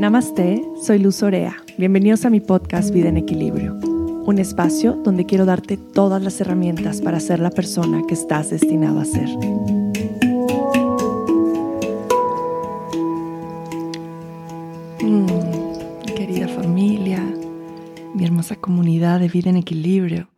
Namaste, 0.00 0.64
soy 0.82 0.98
Luz 0.98 1.22
Orea. 1.22 1.58
Bienvenidos 1.76 2.24
a 2.24 2.30
mi 2.30 2.40
podcast 2.40 2.90
Vida 2.90 3.10
en 3.10 3.18
Equilibrio, 3.18 3.74
un 3.74 4.38
espacio 4.38 4.94
donde 4.94 5.26
quiero 5.26 5.44
darte 5.44 5.76
todas 5.76 6.22
las 6.22 6.40
herramientas 6.40 7.02
para 7.02 7.20
ser 7.20 7.38
la 7.38 7.50
persona 7.50 8.00
que 8.08 8.14
estás 8.14 8.48
destinado 8.48 8.98
a 8.98 9.04
ser. 9.04 9.28
Mm, 15.02 15.26
querida 16.16 16.48
familia, 16.48 17.22
mi 18.14 18.24
hermosa 18.24 18.56
comunidad 18.56 19.20
de 19.20 19.28
Vida 19.28 19.50
en 19.50 19.58
Equilibrio, 19.58 20.30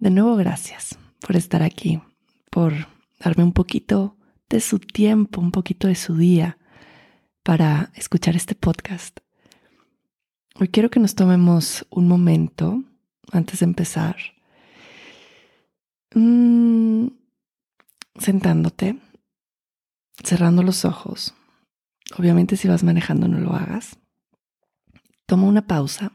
de 0.00 0.10
nuevo 0.10 0.34
gracias 0.34 0.98
por 1.20 1.36
estar 1.36 1.62
aquí, 1.62 2.00
por 2.50 2.72
darme 3.20 3.44
un 3.44 3.52
poquito 3.52 4.16
de 4.48 4.58
su 4.58 4.80
tiempo, 4.80 5.40
un 5.40 5.52
poquito 5.52 5.86
de 5.86 5.94
su 5.94 6.16
día 6.16 6.58
para 7.42 7.90
escuchar 7.94 8.36
este 8.36 8.54
podcast. 8.54 9.20
Hoy 10.58 10.68
quiero 10.68 10.90
que 10.90 11.00
nos 11.00 11.14
tomemos 11.14 11.86
un 11.90 12.06
momento 12.06 12.82
antes 13.32 13.60
de 13.60 13.64
empezar, 13.64 14.16
mm, 16.14 17.06
sentándote, 18.18 18.98
cerrando 20.22 20.62
los 20.62 20.84
ojos. 20.84 21.34
Obviamente 22.18 22.56
si 22.56 22.68
vas 22.68 22.82
manejando 22.82 23.28
no 23.28 23.38
lo 23.38 23.54
hagas. 23.54 23.98
Toma 25.26 25.46
una 25.46 25.66
pausa. 25.66 26.12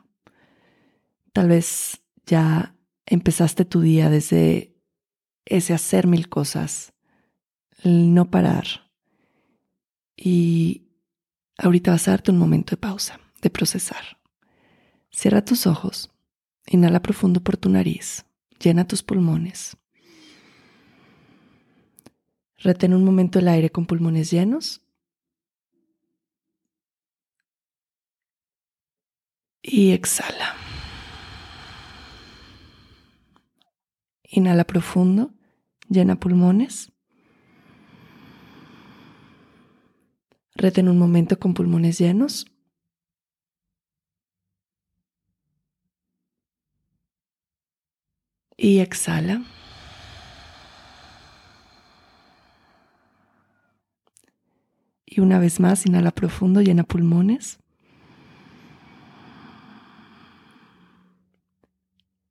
Tal 1.34 1.48
vez 1.48 2.02
ya 2.26 2.76
empezaste 3.06 3.66
tu 3.66 3.82
día 3.82 4.10
desde 4.10 4.76
ese 5.46 5.74
hacer 5.74 6.08
mil 6.08 6.30
cosas, 6.30 6.94
el 7.84 8.14
no 8.14 8.30
parar. 8.30 8.92
Y 10.18 10.85
Ahorita 11.58 11.92
vas 11.92 12.08
a 12.08 12.12
darte 12.12 12.32
un 12.32 12.38
momento 12.38 12.72
de 12.72 12.78
pausa, 12.78 13.20
de 13.42 13.50
procesar. 13.50 14.20
Cierra 15.10 15.46
tus 15.46 15.68
ojos, 15.68 16.12
inhala 16.68 17.02
profundo 17.02 17.42
por 17.42 17.56
tu 17.56 17.70
nariz, 17.70 18.26
llena 18.60 18.88
tus 18.88 19.04
pulmones. 19.04 19.78
Retén 22.58 22.94
un 22.94 23.06
momento 23.06 23.40
el 23.40 23.48
aire 23.48 23.70
con 23.70 23.86
pulmones 23.86 24.32
llenos. 24.32 24.82
Y 29.62 29.92
exhala. 29.92 30.56
Inhala 34.24 34.64
profundo, 34.66 35.34
llena 35.88 36.20
pulmones. 36.20 36.92
Retén 40.56 40.88
un 40.88 40.98
momento 40.98 41.38
con 41.38 41.54
pulmones 41.54 42.00
llenos. 42.00 42.46
Y 48.58 48.80
exhala. 48.80 49.44
Y 55.06 55.20
una 55.20 55.40
vez 55.40 55.60
más, 55.60 55.86
inhala 55.86 56.12
profundo, 56.12 56.62
llena 56.62 56.84
pulmones. 56.84 57.60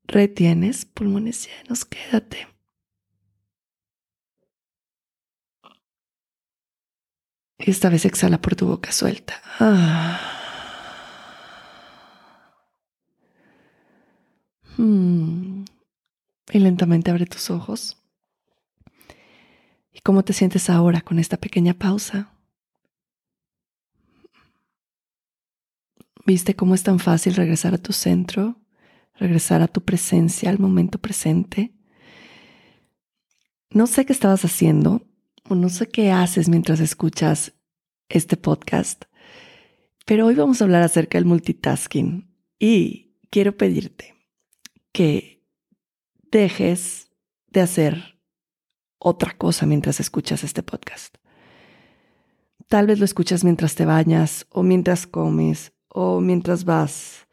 Retienes 0.07 0.87
pulmones 0.87 1.49
llenos, 1.49 1.85
quédate. 1.85 2.54
Esta 7.59 7.89
vez 7.89 8.05
exhala 8.05 8.41
por 8.41 8.57
tu 8.57 8.67
boca 8.67 8.93
suelta. 8.93 9.41
Ah. 9.61 10.21
Hmm. 14.77 15.65
Y 16.53 16.59
lentamente 16.59 17.11
abre 17.11 17.27
tus 17.27 17.51
ojos. 17.51 18.03
¿Y 19.93 20.01
cómo 20.01 20.25
te 20.25 20.33
sientes 20.33 20.69
ahora 20.69 21.01
con 21.01 21.19
esta 21.19 21.37
pequeña 21.37 21.75
pausa? 21.75 22.33
¿Viste 26.27 26.57
cómo 26.57 26.75
es 26.75 26.83
tan 26.83 26.99
fácil 26.99 27.35
regresar 27.35 27.75
a 27.75 27.79
tu 27.79 27.93
centro, 27.93 28.57
regresar 29.15 29.63
a 29.63 29.69
tu 29.69 29.85
presencia, 29.85 30.51
al 30.51 30.59
momento 30.59 30.99
presente? 30.99 31.73
No 33.71 33.87
sé 33.87 34.07
qué 34.07 34.13
estabas 34.13 34.45
haciendo, 34.45 35.04
o 35.49 35.55
no 35.55 35.69
sé 35.69 35.89
qué 35.89 36.11
haces 36.11 36.49
mientras 36.49 36.81
escuchas 36.81 37.53
este 38.09 38.37
podcast, 38.37 39.05
pero 40.07 40.27
hoy 40.27 40.35
vamos 40.35 40.61
a 40.61 40.65
hablar 40.65 40.83
acerca 40.83 41.19
del 41.19 41.25
multitasking 41.25 42.31
y 42.59 43.17
quiero 43.31 43.57
pedirte 43.57 44.15
que 44.93 45.43
dejes 46.31 47.11
de 47.49 47.61
hacer 47.61 48.19
otra 48.99 49.37
cosa 49.37 49.67
mientras 49.67 50.01
escuchas 50.01 50.45
este 50.45 50.63
podcast. 50.63 51.17
Tal 52.69 52.87
vez 52.87 52.99
lo 52.99 53.05
escuchas 53.05 53.45
mientras 53.45 53.75
te 53.75 53.85
bañas 53.85 54.47
o 54.51 54.63
mientras 54.63 55.07
comes 55.07 55.73
o 55.89 56.21
mientras 56.21 56.65
vas 56.65 57.27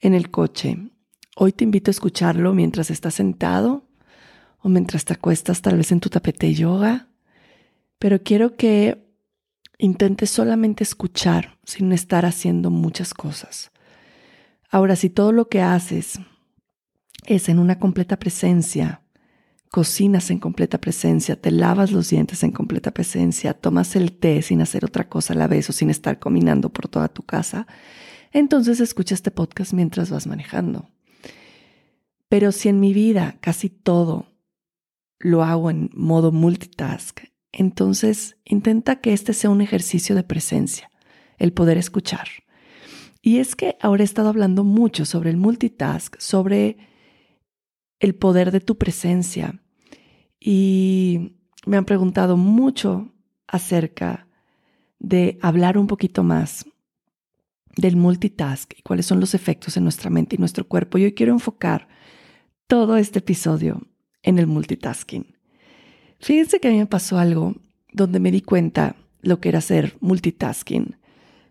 en 0.00 0.14
el 0.14 0.30
coche. 0.30 0.90
Hoy 1.36 1.52
te 1.52 1.64
invito 1.64 1.90
a 1.90 1.92
escucharlo 1.92 2.52
mientras 2.52 2.90
estás 2.90 3.14
sentado 3.14 3.88
o 4.58 4.68
mientras 4.68 5.04
te 5.04 5.14
acuestas 5.14 5.62
tal 5.62 5.78
vez 5.78 5.92
en 5.92 6.00
tu 6.00 6.10
tapete 6.10 6.46
de 6.46 6.54
yoga 6.54 7.11
pero 8.02 8.20
quiero 8.20 8.56
que 8.56 9.06
intentes 9.78 10.28
solamente 10.28 10.82
escuchar 10.82 11.60
sin 11.62 11.92
estar 11.92 12.26
haciendo 12.26 12.68
muchas 12.68 13.14
cosas. 13.14 13.70
Ahora, 14.68 14.96
si 14.96 15.08
todo 15.08 15.30
lo 15.30 15.48
que 15.48 15.62
haces 15.62 16.18
es 17.26 17.48
en 17.48 17.60
una 17.60 17.78
completa 17.78 18.18
presencia, 18.18 19.02
cocinas 19.70 20.32
en 20.32 20.40
completa 20.40 20.80
presencia, 20.80 21.40
te 21.40 21.52
lavas 21.52 21.92
los 21.92 22.10
dientes 22.10 22.42
en 22.42 22.50
completa 22.50 22.90
presencia, 22.90 23.54
tomas 23.54 23.94
el 23.94 24.10
té 24.10 24.42
sin 24.42 24.62
hacer 24.62 24.84
otra 24.84 25.08
cosa 25.08 25.34
a 25.34 25.36
la 25.36 25.46
vez 25.46 25.70
o 25.70 25.72
sin 25.72 25.88
estar 25.88 26.18
combinando 26.18 26.72
por 26.72 26.88
toda 26.88 27.06
tu 27.06 27.22
casa, 27.22 27.68
entonces 28.32 28.80
escucha 28.80 29.14
este 29.14 29.30
podcast 29.30 29.74
mientras 29.74 30.10
vas 30.10 30.26
manejando. 30.26 30.90
Pero 32.28 32.50
si 32.50 32.68
en 32.68 32.80
mi 32.80 32.94
vida 32.94 33.36
casi 33.40 33.68
todo 33.68 34.26
lo 35.20 35.44
hago 35.44 35.70
en 35.70 35.88
modo 35.94 36.32
multitask, 36.32 37.30
entonces 37.52 38.36
intenta 38.44 39.00
que 39.00 39.12
este 39.12 39.34
sea 39.34 39.50
un 39.50 39.60
ejercicio 39.60 40.14
de 40.14 40.22
presencia, 40.22 40.90
el 41.38 41.52
poder 41.52 41.76
escuchar. 41.76 42.28
Y 43.20 43.38
es 43.38 43.54
que 43.54 43.76
ahora 43.80 44.02
he 44.02 44.04
estado 44.04 44.28
hablando 44.28 44.64
mucho 44.64 45.04
sobre 45.04 45.30
el 45.30 45.36
multitask, 45.36 46.18
sobre 46.18 46.78
el 48.00 48.14
poder 48.16 48.50
de 48.50 48.60
tu 48.60 48.78
presencia. 48.78 49.62
Y 50.40 51.36
me 51.66 51.76
han 51.76 51.84
preguntado 51.84 52.36
mucho 52.36 53.12
acerca 53.46 54.26
de 54.98 55.38
hablar 55.40 55.78
un 55.78 55.86
poquito 55.86 56.24
más 56.24 56.66
del 57.76 57.96
multitask 57.96 58.72
y 58.78 58.82
cuáles 58.82 59.06
son 59.06 59.20
los 59.20 59.34
efectos 59.34 59.76
en 59.76 59.84
nuestra 59.84 60.10
mente 60.10 60.36
y 60.36 60.38
nuestro 60.38 60.66
cuerpo. 60.66 60.98
Y 60.98 61.04
hoy 61.04 61.14
quiero 61.14 61.32
enfocar 61.32 61.88
todo 62.66 62.96
este 62.96 63.20
episodio 63.20 63.82
en 64.22 64.38
el 64.38 64.46
multitasking. 64.46 65.31
Fíjense 66.22 66.60
que 66.60 66.68
a 66.68 66.70
mí 66.70 66.78
me 66.78 66.86
pasó 66.86 67.18
algo 67.18 67.56
donde 67.92 68.20
me 68.20 68.30
di 68.30 68.42
cuenta 68.42 68.94
lo 69.22 69.40
que 69.40 69.48
era 69.48 69.58
hacer 69.58 69.96
multitasking 70.00 70.96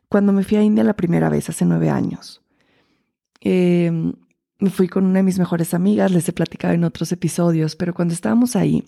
cuando 0.08 0.32
me 0.32 0.44
fui 0.44 0.58
a 0.58 0.64
India 0.64 0.84
la 0.86 0.96
primera 0.96 1.30
vez 1.30 1.50
hace 1.50 1.66
nueve 1.66 1.90
años. 1.90 2.42
Em, 3.42 4.14
me 4.59 4.70
fui 4.70 4.88
con 4.88 5.06
una 5.06 5.20
de 5.20 5.24
mis 5.24 5.40
mejores 5.40 5.74
amigas, 5.74 6.12
les 6.12 6.28
he 6.29 6.34
platicado 6.34 6.73
en 6.73 6.85
otros 6.85 7.12
episodios, 7.12 7.76
pero 7.76 7.94
cuando 7.94 8.14
estábamos 8.14 8.56
ahí, 8.56 8.85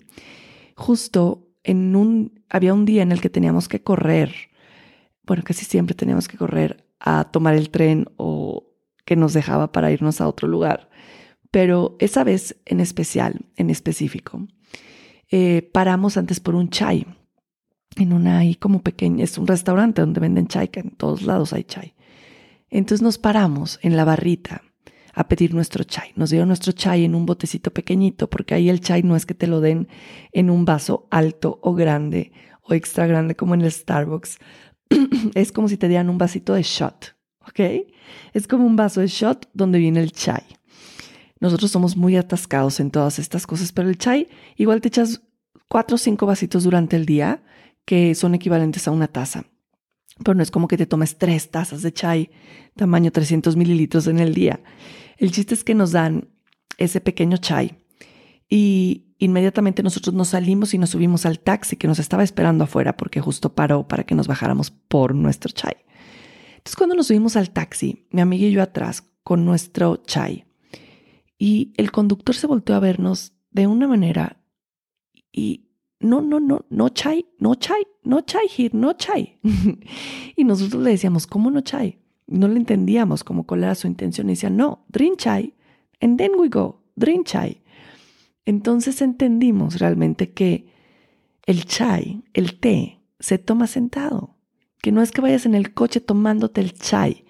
justo 0.74 1.48
en 1.62 1.94
un, 1.96 2.42
había 2.48 2.72
un 2.72 2.86
día 2.86 3.02
en 3.02 3.12
el 3.12 3.20
que 3.20 3.30
teníamos 3.30 3.68
que 3.68 3.82
correr, 3.82 4.32
bueno, 5.26 5.42
casi 5.44 5.66
siempre 5.66 5.94
teníamos 5.94 6.28
que 6.28 6.38
correr 6.38 6.86
a 6.98 7.24
tomar 7.24 7.54
el 7.56 7.68
tren 7.68 8.06
o 8.16 8.70
que 9.04 9.16
nos 9.16 9.34
dejaba 9.34 9.70
para 9.70 9.90
irnos 9.90 10.22
a 10.22 10.28
otro 10.28 10.48
lugar, 10.48 10.88
pero 11.50 11.96
esa 11.98 12.24
vez 12.24 12.56
en 12.64 12.80
especial, 12.80 13.44
en 13.56 13.68
específico, 13.68 14.46
eh, 15.36 15.62
paramos 15.62 16.16
antes 16.16 16.38
por 16.38 16.54
un 16.54 16.70
chai, 16.70 17.08
en 17.96 18.12
una 18.12 18.38
ahí 18.38 18.54
como 18.54 18.82
pequeña, 18.82 19.24
es 19.24 19.36
un 19.36 19.48
restaurante 19.48 20.00
donde 20.00 20.20
venden 20.20 20.46
chai, 20.46 20.68
que 20.68 20.78
en 20.78 20.90
todos 20.90 21.22
lados 21.22 21.52
hay 21.52 21.64
chai. 21.64 21.94
Entonces 22.70 23.02
nos 23.02 23.18
paramos 23.18 23.80
en 23.82 23.96
la 23.96 24.04
barrita 24.04 24.62
a 25.12 25.26
pedir 25.26 25.52
nuestro 25.52 25.82
chai. 25.82 26.12
Nos 26.14 26.30
dieron 26.30 26.46
nuestro 26.46 26.70
chai 26.70 27.04
en 27.04 27.16
un 27.16 27.26
botecito 27.26 27.72
pequeñito, 27.72 28.30
porque 28.30 28.54
ahí 28.54 28.68
el 28.68 28.80
chai 28.80 29.02
no 29.02 29.16
es 29.16 29.26
que 29.26 29.34
te 29.34 29.48
lo 29.48 29.60
den 29.60 29.88
en 30.30 30.50
un 30.50 30.64
vaso 30.64 31.08
alto 31.10 31.58
o 31.62 31.74
grande 31.74 32.30
o 32.62 32.72
extra 32.72 33.08
grande 33.08 33.34
como 33.34 33.54
en 33.54 33.62
el 33.62 33.72
Starbucks. 33.72 34.38
es 35.34 35.50
como 35.50 35.66
si 35.66 35.76
te 35.76 35.88
dieran 35.88 36.10
un 36.10 36.18
vasito 36.18 36.54
de 36.54 36.62
shot, 36.62 37.16
¿ok? 37.40 37.88
Es 38.34 38.46
como 38.46 38.64
un 38.66 38.76
vaso 38.76 39.00
de 39.00 39.08
shot 39.08 39.48
donde 39.52 39.80
viene 39.80 39.98
el 39.98 40.12
chai. 40.12 40.44
Nosotros 41.44 41.72
somos 41.72 41.94
muy 41.94 42.16
atascados 42.16 42.80
en 42.80 42.90
todas 42.90 43.18
estas 43.18 43.46
cosas, 43.46 43.70
pero 43.70 43.90
el 43.90 43.98
chai 43.98 44.28
igual 44.56 44.80
te 44.80 44.88
echas 44.88 45.20
cuatro 45.68 45.96
o 45.96 45.98
cinco 45.98 46.24
vasitos 46.24 46.64
durante 46.64 46.96
el 46.96 47.04
día 47.04 47.42
que 47.84 48.14
son 48.14 48.34
equivalentes 48.34 48.88
a 48.88 48.92
una 48.92 49.08
taza. 49.08 49.44
pero 50.24 50.34
no 50.34 50.42
es 50.42 50.50
como 50.50 50.68
que 50.68 50.78
te 50.78 50.86
tomes 50.86 51.18
tres 51.18 51.50
tazas 51.50 51.82
de 51.82 51.92
chai 51.92 52.30
tamaño 52.76 53.12
300 53.12 53.56
mililitros 53.56 54.06
en 54.06 54.20
el 54.20 54.32
día. 54.32 54.62
El 55.18 55.32
chiste 55.32 55.52
es 55.52 55.64
que 55.64 55.74
nos 55.74 55.92
dan 55.92 56.30
ese 56.78 57.02
pequeño 57.02 57.36
chai 57.36 57.76
y 58.48 59.14
inmediatamente 59.18 59.82
nosotros 59.82 60.14
nos 60.14 60.28
salimos 60.28 60.72
y 60.72 60.78
nos 60.78 60.88
subimos 60.88 61.26
al 61.26 61.40
taxi 61.40 61.76
que 61.76 61.88
nos 61.88 61.98
estaba 61.98 62.24
esperando 62.24 62.64
afuera 62.64 62.96
porque 62.96 63.20
justo 63.20 63.54
paró 63.54 63.86
para 63.86 64.04
que 64.04 64.14
nos 64.14 64.28
bajáramos 64.28 64.70
por 64.70 65.14
nuestro 65.14 65.52
chai. 65.52 65.76
Entonces 66.56 66.76
cuando 66.76 66.96
nos 66.96 67.08
subimos 67.08 67.36
al 67.36 67.50
taxi, 67.50 68.08
mi 68.12 68.22
amiga 68.22 68.46
y 68.46 68.52
yo 68.52 68.62
atrás 68.62 69.04
con 69.22 69.44
nuestro 69.44 69.96
chai 70.06 70.43
y 71.44 71.74
el 71.76 71.92
conductor 71.92 72.34
se 72.34 72.46
volteó 72.46 72.74
a 72.74 72.80
vernos 72.80 73.34
de 73.50 73.66
una 73.66 73.86
manera 73.86 74.40
y 75.30 75.68
no, 76.00 76.22
no, 76.22 76.40
no, 76.40 76.64
no 76.70 76.88
chai, 76.88 77.26
no 77.38 77.54
chai, 77.56 77.86
no 78.02 78.22
chai 78.22 78.46
here, 78.56 78.70
no 78.72 78.94
chai. 78.94 79.40
y 80.36 80.44
nosotros 80.44 80.82
le 80.82 80.92
decíamos, 80.92 81.26
¿cómo 81.26 81.50
no 81.50 81.60
chai? 81.60 81.98
No 82.26 82.48
le 82.48 82.56
entendíamos 82.56 83.24
como 83.24 83.44
cuál 83.44 83.64
era 83.64 83.74
su 83.74 83.86
intención. 83.86 84.28
Y 84.28 84.32
decía, 84.32 84.48
no, 84.48 84.86
drink 84.88 85.18
chai, 85.18 85.52
and 86.00 86.16
then 86.16 86.30
we 86.38 86.48
go, 86.48 86.82
drink 86.96 87.26
chai. 87.26 87.60
Entonces 88.46 89.02
entendimos 89.02 89.80
realmente 89.80 90.32
que 90.32 90.72
el 91.44 91.66
chai, 91.66 92.22
el 92.32 92.58
té, 92.58 93.02
se 93.20 93.36
toma 93.36 93.66
sentado. 93.66 94.38
Que 94.80 94.92
no 94.92 95.02
es 95.02 95.12
que 95.12 95.20
vayas 95.20 95.44
en 95.44 95.54
el 95.54 95.74
coche 95.74 96.00
tomándote 96.00 96.62
el 96.62 96.72
chai. 96.72 97.26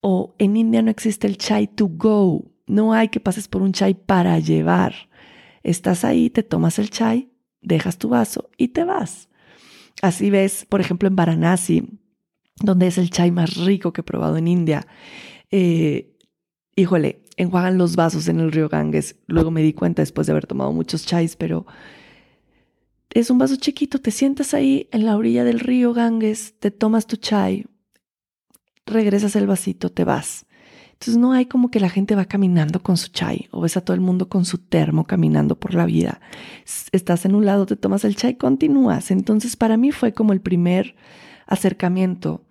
O 0.00 0.34
en 0.38 0.56
India 0.56 0.80
no 0.80 0.90
existe 0.90 1.26
el 1.26 1.36
chai 1.36 1.66
to 1.66 1.88
go. 1.88 2.53
No 2.66 2.92
hay 2.92 3.08
que 3.08 3.20
pases 3.20 3.48
por 3.48 3.62
un 3.62 3.72
chai 3.72 3.94
para 3.94 4.38
llevar. 4.38 4.94
Estás 5.62 6.04
ahí, 6.04 6.30
te 6.30 6.42
tomas 6.42 6.78
el 6.78 6.90
chai, 6.90 7.30
dejas 7.60 7.98
tu 7.98 8.08
vaso 8.08 8.50
y 8.56 8.68
te 8.68 8.84
vas. 8.84 9.28
Así 10.02 10.30
ves, 10.30 10.66
por 10.68 10.80
ejemplo, 10.80 11.08
en 11.08 11.16
Varanasi, 11.16 11.88
donde 12.56 12.86
es 12.86 12.98
el 12.98 13.10
chai 13.10 13.30
más 13.30 13.56
rico 13.56 13.92
que 13.92 14.00
he 14.00 14.04
probado 14.04 14.36
en 14.36 14.48
India. 14.48 14.86
Eh, 15.50 16.16
híjole, 16.76 17.22
enjuagan 17.36 17.78
los 17.78 17.96
vasos 17.96 18.28
en 18.28 18.40
el 18.40 18.52
río 18.52 18.68
Ganges. 18.68 19.16
Luego 19.26 19.50
me 19.50 19.62
di 19.62 19.72
cuenta 19.72 20.02
después 20.02 20.26
de 20.26 20.32
haber 20.32 20.46
tomado 20.46 20.72
muchos 20.72 21.06
chais, 21.06 21.36
pero 21.36 21.66
es 23.10 23.30
un 23.30 23.38
vaso 23.38 23.56
chiquito. 23.56 24.00
Te 24.00 24.10
sientas 24.10 24.54
ahí 24.54 24.88
en 24.92 25.06
la 25.06 25.16
orilla 25.16 25.44
del 25.44 25.60
río 25.60 25.94
Ganges, 25.94 26.54
te 26.58 26.70
tomas 26.70 27.06
tu 27.06 27.16
chai, 27.16 27.66
regresas 28.86 29.36
el 29.36 29.46
vasito, 29.46 29.90
te 29.90 30.04
vas. 30.04 30.46
Entonces 30.94 31.16
no 31.16 31.32
hay 31.32 31.46
como 31.46 31.70
que 31.70 31.80
la 31.80 31.90
gente 31.90 32.14
va 32.14 32.24
caminando 32.24 32.82
con 32.82 32.96
su 32.96 33.08
chai 33.08 33.48
o 33.50 33.60
ves 33.60 33.76
a 33.76 33.82
todo 33.82 33.94
el 33.94 34.00
mundo 34.00 34.28
con 34.28 34.44
su 34.44 34.58
termo 34.58 35.06
caminando 35.06 35.56
por 35.56 35.74
la 35.74 35.86
vida. 35.86 36.20
Estás 36.92 37.24
en 37.24 37.34
un 37.34 37.44
lado, 37.44 37.66
te 37.66 37.76
tomas 37.76 38.04
el 38.04 38.16
chai, 38.16 38.36
continúas. 38.36 39.10
Entonces 39.10 39.56
para 39.56 39.76
mí 39.76 39.92
fue 39.92 40.12
como 40.12 40.32
el 40.32 40.40
primer 40.40 40.94
acercamiento 41.46 42.44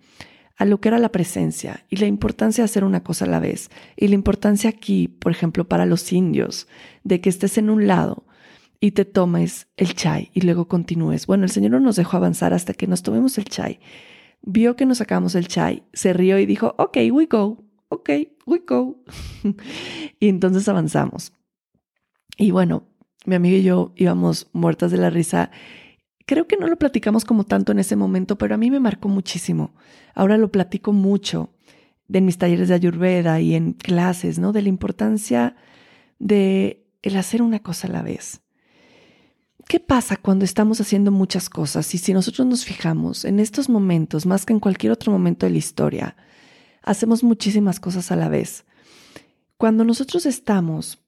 a 0.56 0.64
lo 0.64 0.80
que 0.80 0.88
era 0.88 0.98
la 0.98 1.10
presencia 1.10 1.84
y 1.88 1.96
la 1.96 2.06
importancia 2.06 2.62
de 2.62 2.66
hacer 2.66 2.84
una 2.84 3.02
cosa 3.02 3.24
a 3.24 3.28
la 3.28 3.40
vez. 3.40 3.70
Y 3.96 4.08
la 4.08 4.14
importancia 4.14 4.70
aquí, 4.70 5.08
por 5.08 5.32
ejemplo, 5.32 5.66
para 5.66 5.86
los 5.86 6.12
indios, 6.12 6.68
de 7.02 7.20
que 7.20 7.30
estés 7.30 7.58
en 7.58 7.70
un 7.70 7.86
lado 7.86 8.24
y 8.78 8.92
te 8.92 9.04
tomes 9.04 9.68
el 9.76 9.94
chai 9.94 10.30
y 10.34 10.42
luego 10.42 10.68
continúes. 10.68 11.26
Bueno, 11.26 11.44
el 11.44 11.50
Señor 11.50 11.72
no 11.72 11.80
nos 11.80 11.96
dejó 11.96 12.18
avanzar 12.18 12.52
hasta 12.52 12.74
que 12.74 12.86
nos 12.86 13.02
tomemos 13.02 13.38
el 13.38 13.46
chai. 13.46 13.80
Vio 14.42 14.76
que 14.76 14.86
nos 14.86 14.98
sacamos 14.98 15.34
el 15.34 15.48
chai, 15.48 15.84
se 15.94 16.12
rió 16.12 16.38
y 16.38 16.46
dijo, 16.46 16.74
ok, 16.78 16.98
we 17.10 17.26
go, 17.26 17.64
ok, 17.94 18.10
we 18.46 18.62
go. 18.66 19.02
y 20.20 20.28
entonces 20.28 20.68
avanzamos. 20.68 21.32
Y 22.36 22.50
bueno, 22.50 22.88
mi 23.26 23.34
amiga 23.34 23.56
y 23.56 23.62
yo 23.62 23.92
íbamos 23.96 24.48
muertas 24.52 24.90
de 24.90 24.98
la 24.98 25.10
risa 25.10 25.50
Creo 26.26 26.46
que 26.46 26.56
no 26.56 26.68
lo 26.68 26.76
platicamos 26.76 27.24
como 27.24 27.44
tanto 27.44 27.72
en 27.72 27.78
ese 27.78 27.96
momento, 27.96 28.38
pero 28.38 28.54
a 28.54 28.58
mí 28.58 28.70
me 28.70 28.80
marcó 28.80 29.08
muchísimo. 29.08 29.74
Ahora 30.14 30.38
lo 30.38 30.50
platico 30.50 30.92
mucho 30.92 31.52
en 32.10 32.24
mis 32.24 32.38
talleres 32.38 32.68
de 32.68 32.74
Ayurveda 32.74 33.40
y 33.40 33.54
en 33.54 33.72
clases, 33.72 34.38
¿no? 34.38 34.52
De 34.52 34.62
la 34.62 34.68
importancia 34.68 35.56
de 36.18 36.86
el 37.02 37.16
hacer 37.16 37.42
una 37.42 37.58
cosa 37.58 37.88
a 37.88 37.90
la 37.90 38.02
vez. 38.02 38.40
¿Qué 39.68 39.80
pasa 39.80 40.16
cuando 40.16 40.44
estamos 40.44 40.80
haciendo 40.80 41.10
muchas 41.10 41.50
cosas 41.50 41.94
y 41.94 41.98
si 41.98 42.14
nosotros 42.14 42.46
nos 42.46 42.64
fijamos 42.64 43.24
en 43.24 43.38
estos 43.40 43.68
momentos, 43.68 44.24
más 44.24 44.46
que 44.46 44.52
en 44.52 44.60
cualquier 44.60 44.92
otro 44.92 45.12
momento 45.12 45.46
de 45.46 45.52
la 45.52 45.58
historia, 45.58 46.16
hacemos 46.84 47.24
muchísimas 47.24 47.80
cosas 47.80 48.12
a 48.12 48.16
la 48.16 48.28
vez? 48.28 48.64
Cuando 49.56 49.84
nosotros 49.84 50.26
estamos 50.26 50.98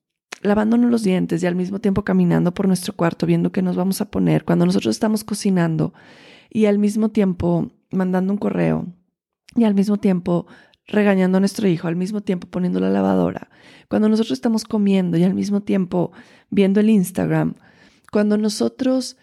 lavándonos 0.43 0.91
los 0.91 1.03
dientes 1.03 1.43
y 1.43 1.47
al 1.47 1.55
mismo 1.55 1.81
tiempo 1.81 2.05
caminando 2.05 2.53
por 2.53 2.67
nuestro 2.67 2.95
cuarto 2.95 3.27
viendo 3.27 3.53
qué 3.53 3.63
nos 3.63 3.77
vamos 3.77 4.01
a 4.01 4.11
poner, 4.11 4.45
cuando 4.45 4.67
nosotros 4.67 4.95
estamos 4.95 5.25
cocinando 5.25 5.93
y 6.51 6.67
al 6.67 6.79
mismo 6.79 7.11
tiempo 7.11 7.71
mandando 7.91 8.33
un 8.33 8.39
correo 8.39 8.87
y 9.55 9.65
al 9.65 9.75
mismo 9.75 9.97
tiempo 9.97 10.47
regañando 10.87 11.39
a 11.39 11.41
nuestro 11.41 11.69
hijo, 11.69 11.89
al 11.89 11.97
mismo 11.97 12.21
tiempo 12.21 12.47
poniendo 12.49 12.81
la 12.81 12.91
lavadora, 12.91 13.51
cuando 13.89 14.09
nosotros 14.09 14.33
estamos 14.33 14.65
comiendo 14.65 15.17
y 15.17 15.25
al 15.25 15.35
mismo 15.35 15.63
tiempo 15.63 16.13
viendo 16.51 16.81
el 16.81 16.91
Instagram, 16.91 17.55
cuando 18.13 18.39
nosotros 18.39 19.17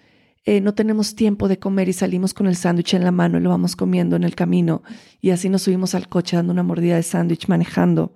eh, 0.46 0.62
no 0.62 0.74
tenemos 0.74 1.16
tiempo 1.16 1.48
de 1.48 1.60
comer 1.60 1.90
y 1.90 1.94
salimos 1.94 2.34
con 2.34 2.48
el 2.48 2.56
sándwich 2.56 2.94
en 2.94 3.04
la 3.04 3.12
mano 3.12 3.38
y 3.38 3.42
lo 3.42 3.50
vamos 3.50 3.76
comiendo 3.76 4.16
en 4.16 4.24
el 4.24 4.36
camino 4.36 4.84
y 5.22 5.30
así 5.30 5.50
nos 5.50 5.64
subimos 5.64 5.96
al 5.96 6.10
coche 6.10 6.36
dando 6.36 6.52
una 6.52 6.64
mordida 6.64 6.96
de 6.96 7.04
sándwich 7.04 7.48
manejando 7.48 8.14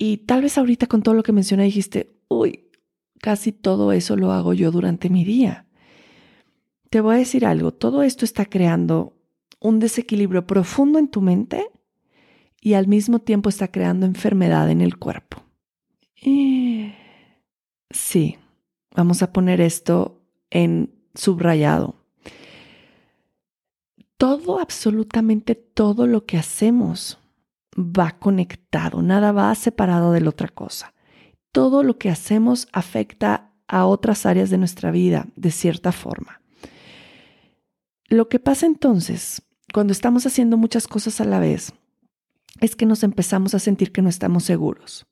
y 0.00 0.18
tal 0.18 0.42
vez 0.42 0.56
ahorita 0.56 0.86
con 0.86 1.02
todo 1.02 1.14
lo 1.14 1.24
que 1.24 1.32
mencioné 1.32 1.64
dijiste, 1.64 2.20
uy, 2.28 2.70
casi 3.20 3.50
todo 3.50 3.90
eso 3.90 4.16
lo 4.16 4.30
hago 4.30 4.54
yo 4.54 4.70
durante 4.70 5.10
mi 5.10 5.24
día. 5.24 5.66
Te 6.88 7.00
voy 7.00 7.16
a 7.16 7.18
decir 7.18 7.44
algo, 7.44 7.74
todo 7.74 8.04
esto 8.04 8.24
está 8.24 8.46
creando 8.46 9.18
un 9.58 9.80
desequilibrio 9.80 10.46
profundo 10.46 11.00
en 11.00 11.08
tu 11.08 11.20
mente 11.20 11.68
y 12.60 12.74
al 12.74 12.86
mismo 12.86 13.18
tiempo 13.18 13.48
está 13.48 13.72
creando 13.72 14.06
enfermedad 14.06 14.70
en 14.70 14.82
el 14.82 14.98
cuerpo. 14.98 15.42
Sí, 17.90 18.38
vamos 18.94 19.22
a 19.22 19.32
poner 19.32 19.60
esto 19.60 20.17
en 20.50 20.94
subrayado. 21.14 21.96
Todo, 24.16 24.58
absolutamente 24.60 25.54
todo 25.54 26.06
lo 26.06 26.26
que 26.26 26.38
hacemos 26.38 27.18
va 27.76 28.18
conectado, 28.18 29.02
nada 29.02 29.32
va 29.32 29.54
separado 29.54 30.12
de 30.12 30.20
la 30.20 30.30
otra 30.30 30.48
cosa. 30.48 30.94
Todo 31.52 31.82
lo 31.82 31.98
que 31.98 32.10
hacemos 32.10 32.68
afecta 32.72 33.52
a 33.68 33.86
otras 33.86 34.26
áreas 34.26 34.50
de 34.50 34.58
nuestra 34.58 34.90
vida 34.90 35.28
de 35.36 35.50
cierta 35.50 35.92
forma. 35.92 36.40
Lo 38.08 38.28
que 38.28 38.38
pasa 38.40 38.66
entonces, 38.66 39.42
cuando 39.72 39.92
estamos 39.92 40.26
haciendo 40.26 40.56
muchas 40.56 40.88
cosas 40.88 41.20
a 41.20 41.24
la 41.24 41.38
vez, 41.38 41.74
es 42.60 42.74
que 42.74 42.86
nos 42.86 43.02
empezamos 43.02 43.54
a 43.54 43.58
sentir 43.58 43.92
que 43.92 44.02
no 44.02 44.08
estamos 44.08 44.44
seguros, 44.44 45.06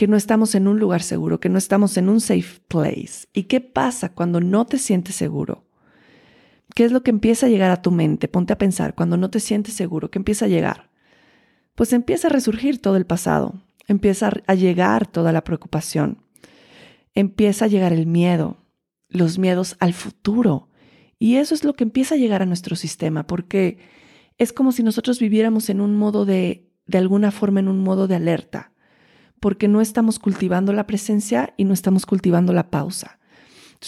que 0.00 0.08
no 0.08 0.16
estamos 0.16 0.54
en 0.54 0.66
un 0.66 0.80
lugar 0.80 1.02
seguro, 1.02 1.40
que 1.40 1.50
no 1.50 1.58
estamos 1.58 1.98
en 1.98 2.08
un 2.08 2.22
safe 2.22 2.62
place. 2.68 3.28
¿Y 3.34 3.42
qué 3.42 3.60
pasa 3.60 4.14
cuando 4.14 4.40
no 4.40 4.64
te 4.64 4.78
sientes 4.78 5.14
seguro? 5.14 5.66
¿Qué 6.74 6.86
es 6.86 6.92
lo 6.92 7.02
que 7.02 7.10
empieza 7.10 7.44
a 7.44 7.50
llegar 7.50 7.70
a 7.70 7.82
tu 7.82 7.90
mente? 7.90 8.26
Ponte 8.26 8.54
a 8.54 8.56
pensar, 8.56 8.94
cuando 8.94 9.18
no 9.18 9.28
te 9.28 9.40
sientes 9.40 9.74
seguro, 9.74 10.10
¿qué 10.10 10.18
empieza 10.18 10.46
a 10.46 10.48
llegar? 10.48 10.90
pues 11.74 11.92
empieza 11.92 12.28
a 12.28 12.30
resurgir 12.30 12.78
todo 12.80 12.96
el 12.96 13.06
pasado, 13.06 13.62
empieza 13.86 14.30
a 14.46 14.54
llegar 14.54 15.06
toda 15.06 15.32
la 15.32 15.44
preocupación, 15.44 16.18
empieza 17.14 17.64
a 17.64 17.68
llegar 17.68 17.92
el 17.94 18.06
miedo, 18.06 18.58
los 19.08 19.38
miedos 19.38 19.76
al 19.80 19.94
futuro. 19.94 20.68
Y 21.18 21.36
eso 21.36 21.54
es 21.54 21.64
lo 21.64 21.74
que 21.74 21.84
empieza 21.84 22.16
a 22.16 22.18
llegar 22.18 22.42
a 22.42 22.46
nuestro 22.46 22.76
sistema, 22.76 23.26
porque 23.26 23.78
es 24.36 24.52
como 24.52 24.72
si 24.72 24.82
nosotros 24.82 25.20
viviéramos 25.20 25.70
en 25.70 25.80
un 25.80 25.96
modo 25.96 26.24
de, 26.24 26.70
de 26.84 26.98
alguna 26.98 27.30
forma, 27.30 27.60
en 27.60 27.68
un 27.68 27.82
modo 27.82 28.08
de 28.08 28.16
alerta, 28.16 28.69
porque 29.40 29.68
no 29.68 29.80
estamos 29.80 30.18
cultivando 30.18 30.72
la 30.72 30.86
presencia 30.86 31.54
y 31.56 31.64
no 31.64 31.72
estamos 31.72 32.06
cultivando 32.06 32.52
la 32.52 32.70
pausa. 32.70 33.18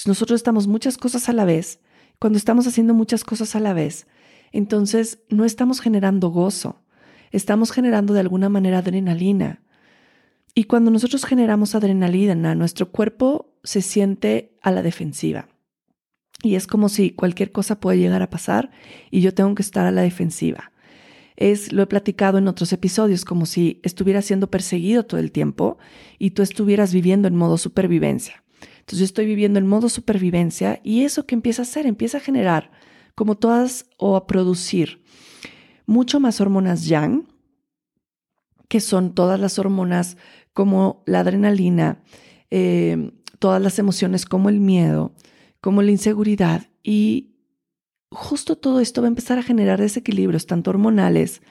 Nosotros 0.07 0.39
estamos 0.39 0.67
muchas 0.67 0.97
cosas 0.97 1.29
a 1.29 1.35
la 1.35 1.45
vez. 1.45 1.81
Cuando 2.19 2.39
estamos 2.39 2.67
haciendo 2.67 2.95
muchas 2.95 3.25
cosas 3.25 3.55
a 3.55 3.61
la 3.61 3.75
vez, 3.75 4.07
entonces 4.51 5.21
no 5.29 5.45
estamos 5.45 5.81
generando 5.81 6.29
gozo, 6.29 6.83
estamos 7.31 7.73
generando 7.73 8.15
de 8.15 8.21
alguna 8.21 8.49
manera 8.49 8.79
adrenalina. 8.79 9.63
Y 10.55 10.65
cuando 10.65 10.91
nosotros 10.91 11.25
generamos 11.25 11.75
adrenalina, 11.75 12.55
nuestro 12.55 12.91
cuerpo 12.91 13.55
se 13.65 13.83
siente 13.83 14.57
a 14.63 14.71
la 14.71 14.83
defensiva. 14.83 15.49
Y 16.43 16.57
es 16.57 16.67
como 16.67 16.89
si 16.89 17.11
cualquier 17.11 17.53
cosa 17.53 17.79
puede 17.79 17.99
llegar 17.99 18.23
a 18.23 18.31
pasar 18.31 18.71
y 19.11 19.21
yo 19.21 19.33
tengo 19.33 19.55
que 19.55 19.63
estar 19.63 19.87
a 19.87 19.93
la 19.93 20.03
defensiva. 20.03 20.72
Es, 21.37 21.73
lo 21.73 21.83
he 21.83 21.87
platicado 21.87 22.39
en 22.39 22.49
otros 22.49 22.73
episodios, 22.73 23.25
como 23.25 23.47
si 23.47 23.81
estuvieras 23.83 24.25
siendo 24.25 24.51
perseguido 24.51 25.05
todo 25.05 25.21
el 25.21 25.33
tiempo 25.33 25.79
y 26.19 26.31
tú 26.31 26.43
estuvieras 26.43 26.93
viviendo 26.93 27.29
en 27.29 27.37
modo 27.37 27.59
supervivencia. 27.59 28.43
Entonces 28.81 28.99
yo 28.99 29.05
estoy 29.05 29.27
viviendo 29.27 29.59
en 29.59 29.67
modo 29.67 29.89
supervivencia 29.89 30.81
y 30.83 31.03
eso 31.03 31.27
que 31.27 31.35
empieza 31.35 31.63
a 31.63 31.65
hacer, 31.65 31.87
empieza 31.87 32.19
a 32.19 32.21
generar 32.21 32.71
como 33.15 33.37
todas 33.37 33.87
o 33.97 34.17
a 34.17 34.27
producir 34.27 35.03
mucho 35.87 36.21
más 36.21 36.41
hormonas 36.41 36.87
yang, 36.87 37.29
que 38.69 38.81
son 38.81 39.15
todas 39.15 39.39
las 39.39 39.59
hormonas 39.59 40.17
como 40.53 41.03
la 41.07 41.21
adrenalina, 41.21 42.03
eh, 42.51 43.13
todas 43.39 43.61
las 43.61 43.79
emociones 43.79 44.25
como 44.25 44.49
el 44.49 44.61
miedo, 44.61 45.15
como 45.61 45.83
la 45.83 45.91
inseguridad 45.91 46.69
y 46.83 47.32
justo 48.13 48.57
todo 48.57 48.81
esto 48.81 49.03
va 49.03 49.09
a 49.09 49.09
empezar 49.09 49.39
a 49.39 49.43
generar 49.43 49.81
desequilibrios, 49.81 50.47
tanto 50.47 50.71
hormonales 50.71 51.43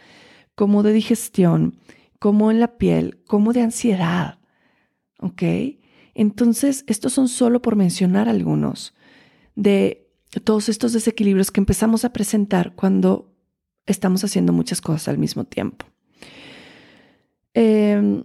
como 0.56 0.84
de 0.84 0.94
digestión, 0.94 1.76
como 2.20 2.52
en 2.52 2.60
la 2.60 2.78
piel, 2.78 3.20
como 3.28 3.54
de 3.54 3.62
ansiedad. 3.62 4.40
¿Ok? 5.20 5.44
Entonces, 6.14 6.84
estos 6.88 7.14
son 7.14 7.28
solo 7.28 7.62
por 7.62 7.76
mencionar 7.76 8.30
algunos 8.30 8.94
de 9.56 10.10
todos 10.44 10.70
estos 10.70 10.94
desequilibrios 10.94 11.52
que 11.52 11.60
empezamos 11.60 12.06
a 12.06 12.14
presentar 12.14 12.74
cuando 12.76 13.34
estamos 13.86 14.24
haciendo 14.24 14.54
muchas 14.54 14.82
cosas 14.82 15.08
al 15.08 15.18
mismo 15.18 15.44
tiempo. 15.46 15.86
Eh, 17.54 18.24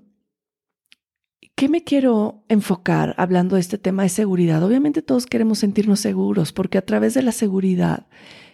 ¿Qué 1.56 1.70
me 1.70 1.84
quiero 1.84 2.44
enfocar 2.50 3.14
hablando 3.16 3.54
de 3.54 3.62
este 3.62 3.78
tema 3.78 4.02
de 4.02 4.10
seguridad? 4.10 4.62
Obviamente 4.62 5.00
todos 5.00 5.24
queremos 5.24 5.60
sentirnos 5.60 6.00
seguros 6.00 6.52
porque 6.52 6.76
a 6.76 6.84
través 6.84 7.14
de 7.14 7.22
la 7.22 7.32
seguridad 7.32 8.08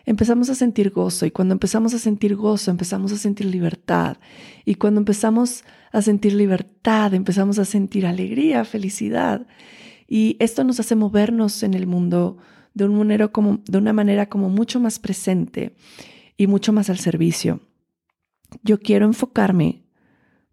empezamos 0.05 0.51
a 0.51 0.55
sentir 0.55 0.91
gozo 0.91 1.27
y 1.27 1.33
cuando 1.33 1.53
empezamos 1.53 1.95
a 1.95 1.99
sentir 1.99 2.37
gozo 2.37 2.71
empezamos 2.71 3.11
a 3.11 3.17
sentir 3.17 3.47
libertad 3.47 4.19
y 4.65 4.77
cuando 4.77 5.01
empezamos 5.01 5.65
a 5.91 6.01
sentir 6.01 6.35
libertad 6.35 7.13
empezamos 7.13 7.59
a 7.59 7.65
sentir 7.65 8.07
alegría, 8.07 8.65
felicidad 8.65 9.49
y 10.07 10.37
esto 10.39 10.63
nos 10.63 10.79
hace 10.79 10.95
movernos 10.95 11.65
en 11.65 11.75
el 11.75 11.89
mundo 11.89 12.39
de, 12.73 12.85
un 12.85 13.63
de 13.65 13.79
una 13.79 13.93
manera 13.93 14.29
como 14.29 14.49
mucho 14.49 14.79
más 14.79 15.01
presente 15.01 15.75
y 16.37 16.47
mucho 16.47 16.73
más 16.73 16.89
al 16.89 17.01
servicio. 17.01 17.63
Yo 18.63 18.79
quiero 18.79 19.07
enfocarme 19.07 19.82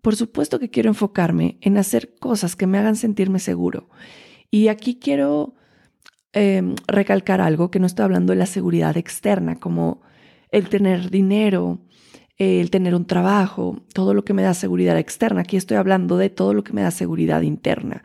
por 0.02 0.16
supuesto 0.16 0.60
que 0.60 0.70
quiero 0.70 0.90
enfocarme 0.90 1.58
en 1.62 1.78
hacer 1.78 2.16
cosas 2.20 2.56
que 2.56 2.68
me 2.68 2.78
hagan 2.78 2.96
sentirme 2.96 3.40
seguro. 3.40 3.90
Y 4.52 4.68
aquí 4.70 5.00
quiero 5.00 5.56
em, 6.34 6.76
recalcar 6.88 7.42
algo 7.42 7.70
que 7.72 7.80
no 7.80 7.86
estoy 7.86 8.06
hablando 8.06 8.32
de 8.32 8.40
la 8.40 8.46
seguridad 8.46 8.98
externa, 8.98 9.60
como 9.60 10.02
el 10.52 10.70
tener 10.70 11.10
dinero, 11.10 11.80
el 12.38 12.72
tener 12.72 12.96
un 12.96 13.06
trabajo, 13.06 13.82
todo 13.94 14.14
lo 14.14 14.24
que 14.24 14.34
me 14.34 14.42
da 14.42 14.54
seguridad 14.54 14.98
externa. 14.98 15.42
Aquí 15.42 15.58
estoy 15.58 15.78
hablando 15.78 16.18
de 16.18 16.30
todo 16.30 16.54
lo 16.54 16.64
que 16.64 16.74
me 16.74 16.82
da 16.82 16.92
seguridad 16.92 17.42
interna. 17.42 18.04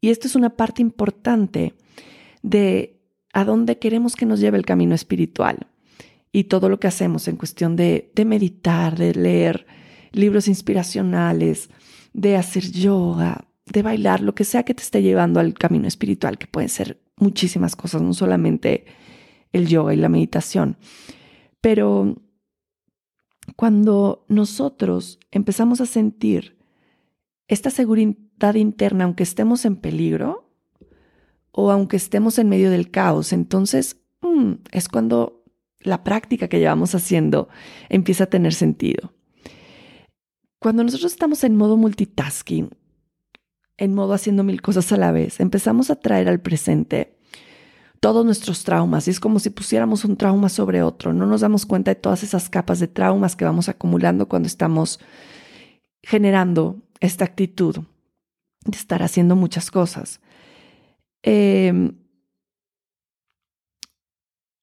Y 0.00 0.10
esto 0.10 0.26
es 0.26 0.34
una 0.34 0.50
parte 0.50 0.82
importante 0.82 1.74
de 2.42 3.00
a 3.32 3.44
dónde 3.44 3.78
queremos 3.78 4.16
que 4.16 4.26
nos 4.26 4.40
lleve 4.40 4.58
el 4.58 4.64
camino 4.64 4.94
espiritual 4.94 5.66
y 6.32 6.44
todo 6.44 6.68
lo 6.68 6.80
que 6.80 6.86
hacemos 6.86 7.28
en 7.28 7.36
cuestión 7.36 7.76
de, 7.76 8.10
de 8.14 8.24
meditar, 8.24 8.96
de 8.96 9.14
leer 9.14 9.66
libros 10.14 10.48
inspiracionales, 10.48 11.70
de 12.12 12.36
hacer 12.36 12.70
yoga, 12.70 13.48
de 13.66 13.82
bailar, 13.82 14.20
lo 14.20 14.34
que 14.34 14.44
sea 14.44 14.62
que 14.62 14.74
te 14.74 14.82
esté 14.82 15.02
llevando 15.02 15.40
al 15.40 15.54
camino 15.54 15.88
espiritual, 15.88 16.38
que 16.38 16.46
pueden 16.46 16.68
ser 16.68 17.00
muchísimas 17.16 17.76
cosas, 17.76 18.02
no 18.02 18.12
solamente 18.12 18.84
el 19.52 19.66
yoga 19.68 19.94
y 19.94 19.96
la 19.96 20.08
meditación. 20.08 20.76
Pero 21.60 22.22
cuando 23.56 24.24
nosotros 24.28 25.18
empezamos 25.30 25.80
a 25.80 25.86
sentir 25.86 26.58
esta 27.48 27.70
seguridad 27.70 28.54
interna, 28.54 29.04
aunque 29.04 29.22
estemos 29.22 29.64
en 29.64 29.76
peligro 29.76 30.50
o 31.50 31.70
aunque 31.70 31.96
estemos 31.96 32.38
en 32.38 32.48
medio 32.48 32.70
del 32.70 32.90
caos, 32.90 33.32
entonces 33.32 34.00
mm, 34.22 34.52
es 34.72 34.88
cuando 34.88 35.44
la 35.80 36.02
práctica 36.02 36.48
que 36.48 36.58
llevamos 36.58 36.94
haciendo 36.94 37.48
empieza 37.88 38.24
a 38.24 38.28
tener 38.28 38.54
sentido. 38.54 39.12
Cuando 40.64 40.82
nosotros 40.82 41.12
estamos 41.12 41.44
en 41.44 41.56
modo 41.56 41.76
multitasking, 41.76 42.70
en 43.76 43.94
modo 43.94 44.14
haciendo 44.14 44.44
mil 44.44 44.62
cosas 44.62 44.90
a 44.92 44.96
la 44.96 45.12
vez, 45.12 45.38
empezamos 45.40 45.90
a 45.90 45.96
traer 45.96 46.26
al 46.26 46.40
presente 46.40 47.18
todos 48.00 48.24
nuestros 48.24 48.64
traumas 48.64 49.06
y 49.06 49.10
es 49.10 49.20
como 49.20 49.40
si 49.40 49.50
pusiéramos 49.50 50.06
un 50.06 50.16
trauma 50.16 50.48
sobre 50.48 50.82
otro. 50.82 51.12
No 51.12 51.26
nos 51.26 51.42
damos 51.42 51.66
cuenta 51.66 51.90
de 51.90 51.96
todas 51.96 52.22
esas 52.22 52.48
capas 52.48 52.80
de 52.80 52.88
traumas 52.88 53.36
que 53.36 53.44
vamos 53.44 53.68
acumulando 53.68 54.26
cuando 54.26 54.46
estamos 54.46 55.00
generando 56.02 56.80
esta 56.98 57.26
actitud 57.26 57.80
de 58.64 58.78
estar 58.78 59.02
haciendo 59.02 59.36
muchas 59.36 59.70
cosas. 59.70 60.22
Em, 61.22 61.98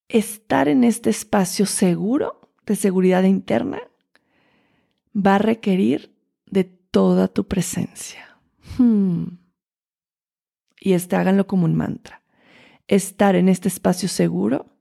estar 0.09 0.67
en 0.67 0.83
este 0.83 1.11
espacio 1.11 1.67
seguro 1.67 2.41
de 2.65 2.75
seguridad 2.75 3.21
interna 3.21 3.83
va 5.15 5.35
a 5.35 5.39
requerir 5.39 6.15
de 6.45 6.63
toda 6.63 7.27
tu 7.27 7.47
presencia. 7.47 8.37
Hmm. 8.77 9.37
Y 10.79 10.93
este 10.93 11.15
háganlo 11.15 11.47
como 11.47 11.65
un 11.65 11.75
mantra. 11.75 12.23
Estar 12.87 13.35
en 13.35 13.49
este 13.49 13.67
espacio 13.67 14.09
seguro 14.09 14.75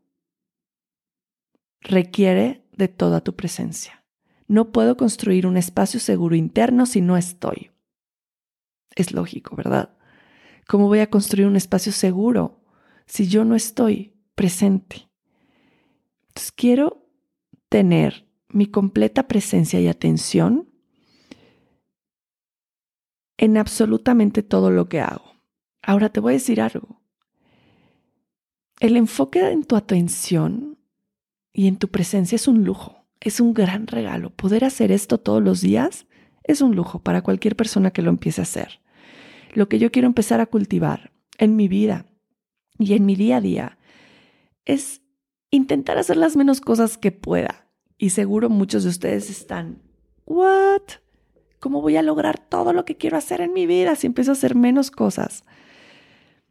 requiere 1.80 2.66
de 2.72 2.88
toda 2.88 3.20
tu 3.20 3.36
presencia. 3.36 4.04
No 4.48 4.72
puedo 4.72 4.96
construir 4.96 5.46
un 5.46 5.56
espacio 5.56 6.00
seguro 6.00 6.34
interno 6.34 6.86
si 6.86 7.00
no 7.00 7.16
estoy. 7.16 7.70
Es 8.96 9.12
lógico, 9.12 9.54
¿verdad? 9.54 9.96
¿Cómo 10.66 10.88
voy 10.88 11.00
a 11.00 11.10
construir 11.10 11.46
un 11.46 11.56
espacio 11.56 11.92
seguro 11.92 12.64
si 13.06 13.28
yo 13.28 13.44
no 13.44 13.54
estoy 13.54 14.16
presente? 14.34 15.08
Entonces 16.28 16.52
quiero 16.52 17.06
tener 17.68 18.29
mi 18.52 18.66
completa 18.66 19.28
presencia 19.28 19.80
y 19.80 19.88
atención 19.88 20.68
en 23.38 23.56
absolutamente 23.56 24.42
todo 24.42 24.70
lo 24.70 24.88
que 24.88 25.00
hago. 25.00 25.36
Ahora 25.82 26.10
te 26.10 26.20
voy 26.20 26.32
a 26.32 26.34
decir 26.34 26.60
algo. 26.60 27.00
El 28.80 28.96
enfoque 28.96 29.50
en 29.50 29.64
tu 29.64 29.76
atención 29.76 30.78
y 31.52 31.66
en 31.66 31.78
tu 31.78 31.88
presencia 31.88 32.36
es 32.36 32.48
un 32.48 32.64
lujo, 32.64 33.06
es 33.20 33.40
un 33.40 33.54
gran 33.54 33.86
regalo. 33.86 34.30
Poder 34.30 34.64
hacer 34.64 34.92
esto 34.92 35.18
todos 35.18 35.42
los 35.42 35.60
días 35.60 36.06
es 36.44 36.60
un 36.60 36.74
lujo 36.74 37.02
para 37.02 37.22
cualquier 37.22 37.56
persona 37.56 37.90
que 37.90 38.02
lo 38.02 38.10
empiece 38.10 38.40
a 38.40 38.44
hacer. 38.44 38.80
Lo 39.54 39.68
que 39.68 39.78
yo 39.78 39.90
quiero 39.90 40.06
empezar 40.06 40.40
a 40.40 40.46
cultivar 40.46 41.12
en 41.38 41.56
mi 41.56 41.68
vida 41.68 42.06
y 42.78 42.94
en 42.94 43.06
mi 43.06 43.16
día 43.16 43.38
a 43.38 43.40
día 43.40 43.78
es 44.64 45.02
intentar 45.50 45.98
hacer 45.98 46.16
las 46.16 46.36
menos 46.36 46.60
cosas 46.60 46.98
que 46.98 47.10
pueda 47.10 47.69
y 48.00 48.10
seguro 48.10 48.48
muchos 48.48 48.82
de 48.84 48.88
ustedes 48.88 49.28
están, 49.28 49.82
¿what? 50.24 50.80
¿Cómo 51.58 51.82
voy 51.82 51.98
a 51.98 52.02
lograr 52.02 52.38
todo 52.38 52.72
lo 52.72 52.86
que 52.86 52.96
quiero 52.96 53.18
hacer 53.18 53.42
en 53.42 53.52
mi 53.52 53.66
vida 53.66 53.94
si 53.94 54.06
empiezo 54.06 54.30
a 54.30 54.32
hacer 54.32 54.54
menos 54.54 54.90
cosas? 54.90 55.44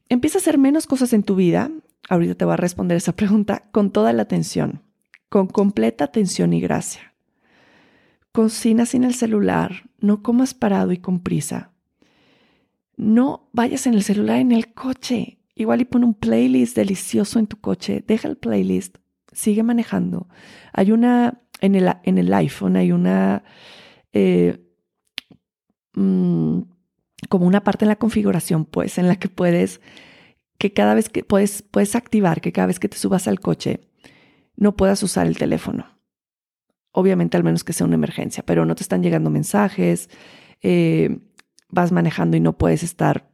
Empieza 0.09 0.37
a 0.37 0.41
hacer 0.41 0.59
menos 0.59 0.85
cosas 0.85 1.11
en 1.11 1.23
tu 1.23 1.33
vida. 1.33 1.71
Ahorita 2.07 2.35
te 2.35 2.45
voy 2.45 2.53
a 2.53 2.57
responder 2.57 2.97
esa 2.97 3.15
pregunta 3.15 3.63
con 3.71 3.89
toda 3.89 4.13
la 4.13 4.21
atención, 4.21 4.83
con 5.27 5.47
completa 5.47 6.03
atención 6.03 6.53
y 6.53 6.61
gracia. 6.61 7.15
Cocina 8.31 8.85
sin 8.85 9.03
el 9.03 9.15
celular, 9.15 9.89
no 9.97 10.21
comas 10.21 10.53
parado 10.53 10.91
y 10.91 10.99
con 10.99 11.19
prisa. 11.19 11.71
No 12.95 13.49
vayas 13.53 13.87
en 13.87 13.95
el 13.95 14.03
celular 14.03 14.37
en 14.37 14.51
el 14.51 14.71
coche. 14.75 15.39
Igual 15.55 15.81
y 15.81 15.85
pon 15.85 16.03
un 16.03 16.13
playlist 16.13 16.75
delicioso 16.75 17.39
en 17.39 17.47
tu 17.47 17.59
coche. 17.59 18.03
Deja 18.05 18.27
el 18.27 18.37
playlist 18.37 18.97
sigue 19.31 19.63
manejando. 19.63 20.27
Hay 20.73 20.91
una, 20.91 21.41
en 21.61 21.75
el, 21.75 21.91
en 22.03 22.17
el 22.17 22.33
iPhone 22.33 22.75
hay 22.75 22.91
una, 22.91 23.43
eh, 24.13 24.59
mm, 25.93 26.61
como 27.29 27.45
una 27.45 27.63
parte 27.63 27.85
en 27.85 27.89
la 27.89 27.97
configuración, 27.97 28.65
pues, 28.65 28.97
en 28.97 29.07
la 29.07 29.17
que 29.17 29.29
puedes, 29.29 29.81
que 30.57 30.73
cada 30.73 30.93
vez 30.93 31.09
que 31.09 31.23
puedes, 31.23 31.61
puedes 31.61 31.95
activar 31.95 32.41
que 32.41 32.51
cada 32.51 32.67
vez 32.67 32.79
que 32.79 32.89
te 32.89 32.97
subas 32.97 33.27
al 33.27 33.39
coche, 33.39 33.81
no 34.55 34.75
puedas 34.75 35.01
usar 35.03 35.27
el 35.27 35.37
teléfono. 35.37 35.85
Obviamente, 36.91 37.37
al 37.37 37.43
menos 37.43 37.63
que 37.63 37.73
sea 37.73 37.87
una 37.87 37.95
emergencia, 37.95 38.43
pero 38.45 38.65
no 38.65 38.75
te 38.75 38.83
están 38.83 39.03
llegando 39.03 39.29
mensajes, 39.29 40.09
eh, 40.61 41.19
vas 41.69 41.91
manejando 41.91 42.35
y 42.35 42.39
no 42.39 42.57
puedes 42.57 42.83
estar 42.83 43.29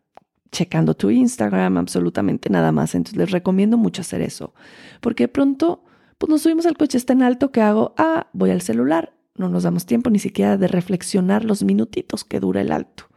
checando 0.51 0.93
tu 0.93 1.09
Instagram, 1.09 1.77
absolutamente 1.77 2.49
nada 2.49 2.71
más. 2.71 2.95
Entonces 2.95 3.17
les 3.17 3.31
recomiendo 3.31 3.77
mucho 3.77 4.01
hacer 4.01 4.21
eso, 4.21 4.53
porque 5.01 5.23
de 5.23 5.27
pronto 5.29 5.84
pues 6.17 6.29
nos 6.29 6.41
subimos 6.41 6.65
al 6.65 6.77
coche, 6.77 6.97
está 6.97 7.13
en 7.13 7.23
alto, 7.23 7.51
¿qué 7.51 7.61
hago? 7.61 7.93
Ah, 7.97 8.29
voy 8.33 8.51
al 8.51 8.61
celular. 8.61 9.13
No 9.35 9.49
nos 9.49 9.63
damos 9.63 9.85
tiempo 9.85 10.09
ni 10.09 10.19
siquiera 10.19 10.57
de 10.57 10.67
reflexionar 10.67 11.43
los 11.43 11.63
minutitos 11.63 12.23
que 12.23 12.39
dura 12.39 12.61
el 12.61 12.71
alto. 12.71 13.09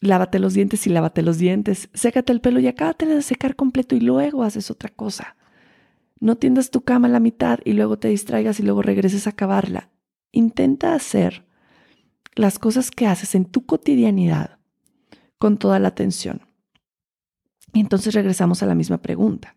Lávate 0.00 0.38
los 0.38 0.54
dientes 0.54 0.86
y 0.86 0.90
lávate 0.90 1.22
los 1.22 1.38
dientes. 1.38 1.88
Sécate 1.94 2.32
el 2.32 2.40
pelo 2.40 2.60
y 2.60 2.68
acábate 2.68 3.06
de 3.06 3.22
secar 3.22 3.56
completo 3.56 3.96
y 3.96 4.00
luego 4.00 4.44
haces 4.44 4.70
otra 4.70 4.88
cosa. 4.88 5.36
No 6.20 6.36
tiendas 6.36 6.70
tu 6.70 6.82
cama 6.82 7.08
a 7.08 7.10
la 7.10 7.20
mitad 7.20 7.58
y 7.64 7.72
luego 7.72 7.98
te 7.98 8.08
distraigas 8.08 8.60
y 8.60 8.62
luego 8.62 8.82
regreses 8.82 9.26
a 9.26 9.30
acabarla. 9.30 9.90
Intenta 10.30 10.94
hacer 10.94 11.44
las 12.34 12.58
cosas 12.58 12.90
que 12.90 13.06
haces 13.06 13.34
en 13.34 13.44
tu 13.44 13.66
cotidianidad 13.66 14.58
con 15.38 15.58
toda 15.58 15.80
la 15.80 15.88
atención. 15.88 16.42
Y 17.72 17.80
entonces 17.80 18.14
regresamos 18.14 18.62
a 18.62 18.66
la 18.66 18.74
misma 18.74 18.98
pregunta. 18.98 19.56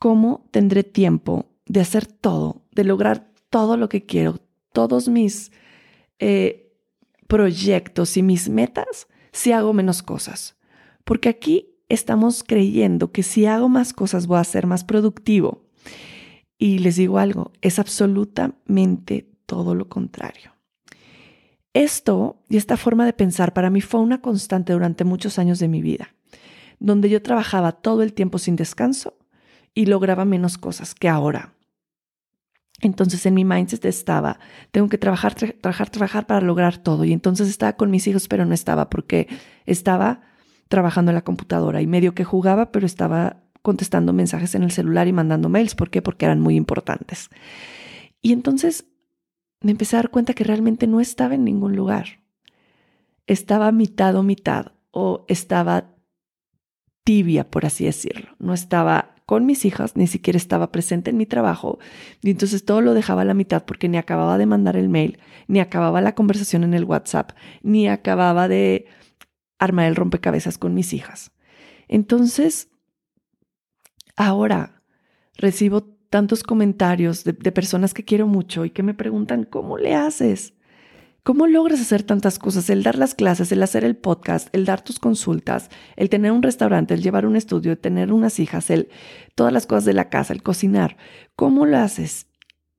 ¿Cómo 0.00 0.48
tendré 0.50 0.82
tiempo 0.82 1.52
de 1.66 1.80
hacer 1.80 2.06
todo, 2.06 2.64
de 2.72 2.82
lograr 2.82 3.30
todo 3.50 3.76
lo 3.76 3.88
que 3.88 4.06
quiero, 4.06 4.40
todos 4.72 5.08
mis 5.08 5.52
eh, 6.18 6.72
proyectos 7.28 8.16
y 8.16 8.22
mis 8.22 8.48
metas 8.48 9.06
si 9.30 9.52
hago 9.52 9.72
menos 9.72 10.02
cosas? 10.02 10.56
Porque 11.04 11.28
aquí 11.28 11.76
estamos 11.88 12.42
creyendo 12.42 13.12
que 13.12 13.22
si 13.22 13.44
hago 13.44 13.68
más 13.68 13.92
cosas 13.92 14.26
voy 14.26 14.38
a 14.38 14.44
ser 14.44 14.66
más 14.66 14.84
productivo. 14.84 15.66
Y 16.58 16.78
les 16.78 16.96
digo 16.96 17.18
algo, 17.18 17.52
es 17.60 17.78
absolutamente 17.78 19.28
todo 19.44 19.74
lo 19.74 19.88
contrario. 19.88 20.52
Esto 21.74 22.42
y 22.48 22.56
esta 22.56 22.76
forma 22.76 23.04
de 23.04 23.12
pensar 23.12 23.52
para 23.52 23.70
mí 23.70 23.80
fue 23.80 24.00
una 24.00 24.20
constante 24.22 24.72
durante 24.72 25.04
muchos 25.04 25.38
años 25.38 25.58
de 25.58 25.68
mi 25.68 25.82
vida, 25.82 26.14
donde 26.78 27.10
yo 27.10 27.22
trabajaba 27.22 27.72
todo 27.72 28.02
el 28.02 28.12
tiempo 28.14 28.38
sin 28.38 28.56
descanso 28.56 29.19
y 29.74 29.86
lograba 29.86 30.24
menos 30.24 30.58
cosas 30.58 30.94
que 30.94 31.08
ahora. 31.08 31.54
Entonces 32.80 33.26
en 33.26 33.34
mi 33.34 33.44
mindset 33.44 33.84
estaba, 33.84 34.38
tengo 34.70 34.88
que 34.88 34.98
trabajar, 34.98 35.34
trabajar, 35.34 35.90
trabajar 35.90 36.26
para 36.26 36.40
lograr 36.40 36.78
todo. 36.78 37.04
Y 37.04 37.12
entonces 37.12 37.48
estaba 37.48 37.74
con 37.74 37.90
mis 37.90 38.06
hijos, 38.06 38.26
pero 38.28 38.46
no 38.46 38.54
estaba 38.54 38.88
porque 38.88 39.28
estaba 39.66 40.22
trabajando 40.68 41.10
en 41.10 41.16
la 41.16 41.24
computadora 41.24 41.82
y 41.82 41.86
medio 41.86 42.14
que 42.14 42.24
jugaba, 42.24 42.72
pero 42.72 42.86
estaba 42.86 43.42
contestando 43.62 44.12
mensajes 44.12 44.54
en 44.54 44.62
el 44.62 44.70
celular 44.70 45.08
y 45.08 45.12
mandando 45.12 45.48
mails. 45.48 45.74
¿Por 45.74 45.90
qué? 45.90 46.00
Porque 46.00 46.24
eran 46.24 46.40
muy 46.40 46.56
importantes. 46.56 47.28
Y 48.22 48.32
entonces 48.32 48.86
me 49.60 49.72
empecé 49.72 49.96
a 49.96 49.98
dar 49.98 50.10
cuenta 50.10 50.32
que 50.32 50.44
realmente 50.44 50.86
no 50.86 51.00
estaba 51.00 51.34
en 51.34 51.44
ningún 51.44 51.76
lugar. 51.76 52.20
Estaba 53.26 53.70
mitad 53.72 54.16
o 54.16 54.22
mitad 54.22 54.72
o 54.90 55.24
estaba 55.28 55.94
tibia, 57.04 57.50
por 57.50 57.66
así 57.66 57.84
decirlo. 57.84 58.34
No 58.38 58.54
estaba 58.54 59.16
con 59.30 59.46
mis 59.46 59.64
hijas, 59.64 59.94
ni 59.94 60.08
siquiera 60.08 60.36
estaba 60.36 60.72
presente 60.72 61.10
en 61.10 61.16
mi 61.16 61.24
trabajo 61.24 61.78
y 62.20 62.30
entonces 62.30 62.64
todo 62.64 62.80
lo 62.80 62.94
dejaba 62.94 63.22
a 63.22 63.24
la 63.24 63.32
mitad 63.32 63.64
porque 63.64 63.88
ni 63.88 63.96
acababa 63.96 64.38
de 64.38 64.46
mandar 64.46 64.76
el 64.76 64.88
mail, 64.88 65.20
ni 65.46 65.60
acababa 65.60 66.00
la 66.00 66.16
conversación 66.16 66.64
en 66.64 66.74
el 66.74 66.82
WhatsApp, 66.82 67.30
ni 67.62 67.86
acababa 67.86 68.48
de 68.48 68.86
armar 69.60 69.86
el 69.86 69.94
rompecabezas 69.94 70.58
con 70.58 70.74
mis 70.74 70.92
hijas. 70.92 71.30
Entonces, 71.86 72.70
ahora 74.16 74.82
recibo 75.36 75.84
tantos 76.10 76.42
comentarios 76.42 77.22
de, 77.22 77.34
personas 77.52 77.94
que 77.94 78.04
quiero 78.04 78.26
mucho 78.26 78.64
y 78.64 78.70
que 78.70 78.82
me 78.82 78.94
preguntan, 78.94 79.44
¿cómo 79.44 79.78
le 79.78 79.94
haces? 79.94 80.54
¿Cómo 81.22 81.46
logras 81.46 81.80
hacer 81.80 82.02
tantas 82.02 82.38
cosas? 82.38 82.70
El 82.70 82.82
dar 82.82 82.96
las 82.96 83.14
clases, 83.14 83.52
el 83.52 83.62
hacer 83.62 83.84
el 83.84 83.96
podcast, 83.96 84.48
el 84.52 84.64
dar 84.64 84.82
tus 84.82 84.98
consultas, 84.98 85.68
el 85.96 86.08
tener 86.08 86.32
un 86.32 86.42
restaurante, 86.42 86.94
el 86.94 87.02
llevar 87.02 87.26
un 87.26 87.36
estudio, 87.36 87.72
el 87.72 87.78
tener 87.78 88.12
unas 88.12 88.38
hijas, 88.38 88.70
el 88.70 88.88
todas 89.34 89.52
las 89.52 89.66
cosas 89.66 89.84
de 89.84 89.92
la 89.92 90.08
casa, 90.08 90.32
el 90.32 90.42
cocinar. 90.42 90.96
¿Cómo 91.36 91.66
lo 91.66 91.76
haces? 91.76 92.26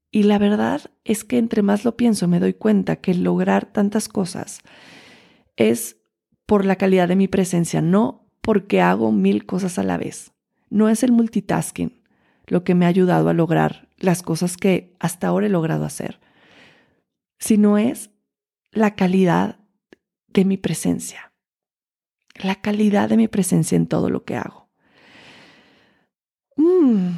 Y 0.09 0.23
la 0.23 0.39
verdad 0.39 0.81
es 1.05 1.23
que 1.23 1.37
entre 1.37 1.61
más 1.61 1.85
lo 1.85 1.95
pienso 1.95 2.27
me 2.27 2.39
doy 2.39 2.53
cuenta 2.53 2.97
que 2.97 3.13
lograr 3.13 3.71
tantas 3.71 4.09
cosas 4.09 4.59
es 5.55 5.97
por 6.45 6.65
la 6.65 6.75
calidad 6.75 7.07
de 7.07 7.15
mi 7.15 7.27
presencia, 7.27 7.81
no 7.81 8.27
porque 8.41 8.81
hago 8.81 9.11
mil 9.11 9.45
cosas 9.45 9.77
a 9.77 9.83
la 9.83 9.97
vez. 9.97 10.31
No 10.69 10.89
es 10.89 11.03
el 11.03 11.11
multitasking 11.11 12.01
lo 12.47 12.63
que 12.63 12.75
me 12.75 12.85
ha 12.85 12.89
ayudado 12.89 13.29
a 13.29 13.33
lograr 13.33 13.87
las 13.97 14.23
cosas 14.23 14.57
que 14.57 14.95
hasta 14.99 15.27
ahora 15.27 15.45
he 15.45 15.49
logrado 15.49 15.85
hacer, 15.85 16.19
sino 17.37 17.77
es 17.77 18.10
la 18.71 18.95
calidad 18.95 19.59
de 20.27 20.45
mi 20.45 20.57
presencia, 20.57 21.33
la 22.41 22.61
calidad 22.61 23.09
de 23.09 23.17
mi 23.17 23.27
presencia 23.27 23.75
en 23.75 23.87
todo 23.87 24.09
lo 24.09 24.23
que 24.23 24.35
hago. 24.35 24.69
Mm. 26.55 27.09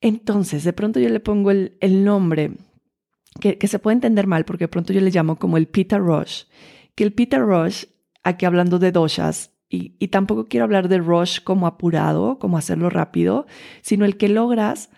Entonces, 0.00 0.64
de 0.64 0.72
pronto 0.72 1.00
yo 1.00 1.08
le 1.08 1.20
pongo 1.20 1.50
el, 1.50 2.04
nombre 2.04 2.52
que, 3.40 3.58
que, 3.58 3.66
se 3.66 3.78
puede 3.78 3.94
entender 3.94 4.26
mal, 4.26 4.44
porque 4.44 4.64
de 4.64 4.68
pronto 4.68 4.92
yo 4.92 5.00
le 5.00 5.10
llamo 5.10 5.38
como 5.38 5.56
el 5.56 5.66
Peter 5.66 6.00
Rush, 6.00 6.44
que 6.94 7.04
el 7.04 7.12
Peter 7.12 7.40
Rush, 7.40 7.84
aquí 8.22 8.46
hablando 8.46 8.78
de 8.78 8.92
doshas, 8.92 9.54
y, 9.68 9.96
y 9.98 10.08
tampoco 10.08 10.46
quiero 10.46 10.64
hablar 10.64 10.88
de 10.88 10.98
rush 10.98 11.40
como 11.42 11.66
apurado, 11.66 12.38
como 12.38 12.56
hacerlo 12.56 12.88
rápido, 12.88 13.46
sino 13.82 14.06
el 14.06 14.16
que 14.16 14.28
logras 14.28 14.88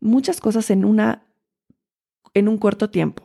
muchas 0.00 0.40
cosas 0.40 0.70
en 0.70 0.84
una 0.84 1.23
en 2.34 2.48
un 2.48 2.58
corto 2.58 2.90
tiempo. 2.90 3.24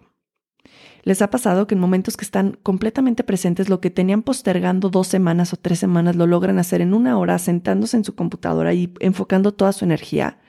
¿Les 1.03 1.21
ha 1.21 1.29
pasado 1.29 1.65
que 1.65 1.75
en 1.75 1.81
momentos 1.81 2.17
que 2.17 2.25
están 2.25 2.57
completamente 2.61 3.23
presentes, 3.23 3.69
lo 3.69 3.81
que 3.81 3.89
tenían 3.89 4.21
postergando 4.21 4.89
dos 4.89 5.07
semanas 5.07 5.53
o 5.53 5.57
tres 5.57 5.79
semanas 5.79 6.15
lo 6.15 6.27
logran 6.27 6.59
hacer 6.59 6.81
en 6.81 6.93
una 6.93 7.17
hora, 7.17 7.39
sentándose 7.39 7.97
en 7.97 8.03
su 8.03 8.15
computadora 8.15 8.73
y 8.73 8.93
enfocando 8.99 9.53
toda 9.53 9.71
su 9.71 9.85
energía? 9.85 10.39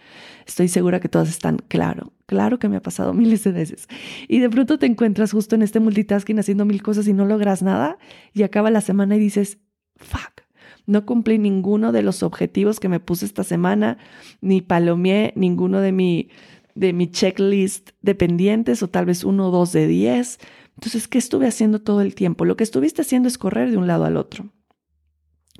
Estoy 0.46 0.68
segura 0.68 0.98
que 0.98 1.08
todas 1.08 1.28
están 1.28 1.58
claro, 1.68 2.12
claro 2.26 2.58
que 2.58 2.68
me 2.68 2.76
ha 2.76 2.82
pasado 2.82 3.12
miles 3.14 3.44
de 3.44 3.52
veces. 3.52 3.88
Y 4.28 4.40
de 4.40 4.50
pronto 4.50 4.78
te 4.78 4.86
encuentras 4.86 5.32
justo 5.32 5.54
en 5.54 5.62
este 5.62 5.80
multitasking 5.80 6.38
haciendo 6.38 6.64
mil 6.64 6.82
cosas 6.82 7.06
y 7.06 7.12
no 7.12 7.24
logras 7.24 7.62
nada 7.62 7.98
y 8.32 8.42
acaba 8.42 8.70
la 8.70 8.80
semana 8.80 9.16
y 9.16 9.20
dices, 9.20 9.58
fuck, 9.96 10.42
no 10.86 11.06
cumplí 11.06 11.38
ninguno 11.38 11.92
de 11.92 12.02
los 12.02 12.22
objetivos 12.22 12.80
que 12.80 12.88
me 12.88 12.98
puse 12.98 13.24
esta 13.24 13.44
semana, 13.44 13.98
ni 14.40 14.60
palomeé 14.60 15.32
ninguno 15.36 15.80
de 15.80 15.92
mi 15.92 16.30
de 16.74 16.92
mi 16.92 17.10
checklist 17.10 17.90
de 18.02 18.14
pendientes 18.14 18.82
o 18.82 18.88
tal 18.88 19.06
vez 19.06 19.24
uno 19.24 19.48
o 19.48 19.50
dos 19.50 19.72
de 19.72 19.86
diez. 19.86 20.38
Entonces, 20.74 21.08
¿qué 21.08 21.18
estuve 21.18 21.46
haciendo 21.46 21.80
todo 21.80 22.00
el 22.00 22.14
tiempo? 22.14 22.44
Lo 22.44 22.56
que 22.56 22.64
estuviste 22.64 23.02
haciendo 23.02 23.28
es 23.28 23.38
correr 23.38 23.70
de 23.70 23.76
un 23.76 23.86
lado 23.86 24.04
al 24.04 24.16
otro, 24.16 24.52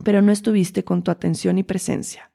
pero 0.04 0.22
no 0.22 0.32
estuviste 0.32 0.84
con 0.84 1.02
tu 1.02 1.10
atención 1.10 1.58
y 1.58 1.62
presencia. 1.62 2.30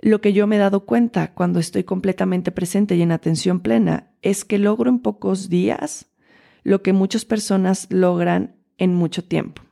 Lo 0.00 0.20
que 0.20 0.32
yo 0.32 0.46
me 0.46 0.56
he 0.56 0.58
dado 0.58 0.84
cuenta 0.84 1.32
cuando 1.32 1.60
estoy 1.60 1.84
completamente 1.84 2.52
presente 2.52 2.94
y 2.94 3.02
en 3.02 3.12
atención 3.12 3.60
plena 3.60 4.12
es 4.22 4.44
que 4.44 4.58
logro 4.58 4.90
en 4.90 4.98
pocos 4.98 5.48
días 5.48 6.12
lo 6.62 6.82
que 6.82 6.92
muchas 6.92 7.24
personas 7.24 7.86
logran 7.90 8.56
en 8.76 8.94
mucho 8.94 9.24
tiempo. 9.24 9.62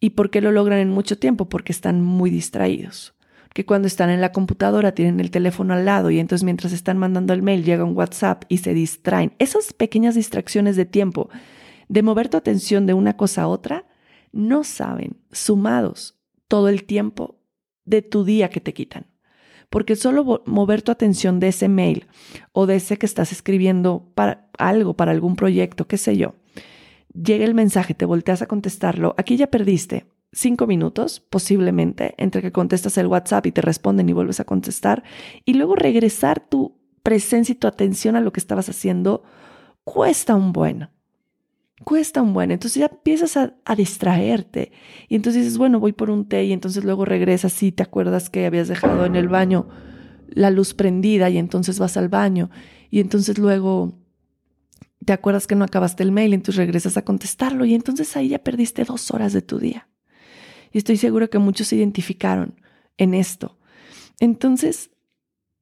¿Y 0.00 0.10
por 0.10 0.30
qué 0.30 0.40
lo 0.40 0.52
logran 0.52 0.78
en 0.78 0.90
mucho 0.90 1.18
tiempo? 1.18 1.48
Porque 1.48 1.72
están 1.72 2.00
muy 2.02 2.30
distraídos 2.30 3.17
que 3.58 3.66
cuando 3.66 3.88
están 3.88 4.08
en 4.10 4.20
la 4.20 4.30
computadora 4.30 4.92
tienen 4.92 5.18
el 5.18 5.32
teléfono 5.32 5.74
al 5.74 5.84
lado 5.84 6.12
y 6.12 6.20
entonces 6.20 6.44
mientras 6.44 6.72
están 6.72 6.96
mandando 6.96 7.32
el 7.32 7.42
mail 7.42 7.64
llega 7.64 7.82
un 7.82 7.96
WhatsApp 7.96 8.44
y 8.46 8.58
se 8.58 8.72
distraen. 8.72 9.32
Esas 9.40 9.72
pequeñas 9.72 10.14
distracciones 10.14 10.76
de 10.76 10.84
tiempo, 10.84 11.28
de 11.88 12.04
mover 12.04 12.28
tu 12.28 12.36
atención 12.36 12.86
de 12.86 12.94
una 12.94 13.16
cosa 13.16 13.42
a 13.42 13.48
otra, 13.48 13.84
no 14.30 14.62
saben, 14.62 15.16
sumados 15.32 16.20
todo 16.46 16.68
el 16.68 16.84
tiempo 16.84 17.40
de 17.84 18.00
tu 18.00 18.22
día 18.22 18.48
que 18.48 18.60
te 18.60 18.72
quitan. 18.72 19.08
Porque 19.70 19.96
solo 19.96 20.44
mover 20.46 20.82
tu 20.82 20.92
atención 20.92 21.40
de 21.40 21.48
ese 21.48 21.68
mail 21.68 22.06
o 22.52 22.66
de 22.66 22.76
ese 22.76 22.96
que 22.96 23.06
estás 23.06 23.32
escribiendo 23.32 24.12
para 24.14 24.48
algo, 24.56 24.94
para 24.94 25.10
algún 25.10 25.34
proyecto, 25.34 25.88
qué 25.88 25.96
sé 25.96 26.16
yo, 26.16 26.36
llega 27.12 27.44
el 27.44 27.54
mensaje, 27.54 27.92
te 27.94 28.04
volteas 28.04 28.40
a 28.40 28.46
contestarlo, 28.46 29.16
aquí 29.18 29.36
ya 29.36 29.48
perdiste 29.48 30.06
cinco 30.32 30.66
minutos, 30.66 31.20
posiblemente, 31.20 32.14
entre 32.18 32.42
que 32.42 32.52
contestas 32.52 32.98
el 32.98 33.06
WhatsApp 33.06 33.46
y 33.46 33.52
te 33.52 33.62
responden 33.62 34.08
y 34.08 34.12
vuelves 34.12 34.40
a 34.40 34.44
contestar, 34.44 35.02
y 35.44 35.54
luego 35.54 35.74
regresar 35.74 36.40
tu 36.40 36.78
presencia 37.02 37.52
y 37.52 37.56
tu 37.56 37.66
atención 37.66 38.16
a 38.16 38.20
lo 38.20 38.32
que 38.32 38.40
estabas 38.40 38.68
haciendo, 38.68 39.22
cuesta 39.84 40.34
un 40.34 40.52
buen. 40.52 40.90
Cuesta 41.84 42.22
un 42.22 42.34
buen. 42.34 42.50
Entonces 42.50 42.80
ya 42.80 42.86
empiezas 42.86 43.36
a, 43.36 43.74
distraerte. 43.76 44.72
Y 45.08 45.16
entonces 45.16 45.44
dices, 45.44 45.58
bueno, 45.58 45.80
voy 45.80 45.92
por 45.92 46.10
un 46.10 46.28
té 46.28 46.44
y 46.44 46.52
entonces 46.52 46.84
luego 46.84 47.04
regresas 47.04 47.62
y 47.62 47.72
te 47.72 47.82
acuerdas 47.82 48.30
que 48.30 48.46
habías 48.46 48.68
dejado 48.68 49.06
en 49.06 49.16
el 49.16 49.28
baño 49.28 49.68
la 50.28 50.50
luz 50.50 50.74
prendida 50.74 51.30
y 51.30 51.38
entonces 51.38 51.78
vas 51.78 51.96
al 51.96 52.08
baño. 52.08 52.50
Y 52.90 53.00
entonces 53.00 53.38
luego 53.38 53.94
te 55.04 55.12
acuerdas 55.12 55.46
que 55.46 55.54
no 55.54 55.64
acabaste 55.64 56.02
el 56.02 56.12
mail, 56.12 56.34
entonces 56.34 56.56
regresas 56.56 56.96
a 56.96 57.02
contestarlo 57.02 57.64
y 57.64 57.74
entonces 57.74 58.14
ahí 58.16 58.28
ya 58.28 58.40
perdiste 58.40 58.84
dos 58.84 59.10
horas 59.10 59.32
de 59.32 59.40
tu 59.40 59.58
día. 59.58 59.88
Y 60.72 60.78
estoy 60.78 60.96
seguro 60.96 61.30
que 61.30 61.38
muchos 61.38 61.68
se 61.68 61.76
identificaron 61.76 62.60
en 62.96 63.14
esto. 63.14 63.58
Entonces, 64.20 64.90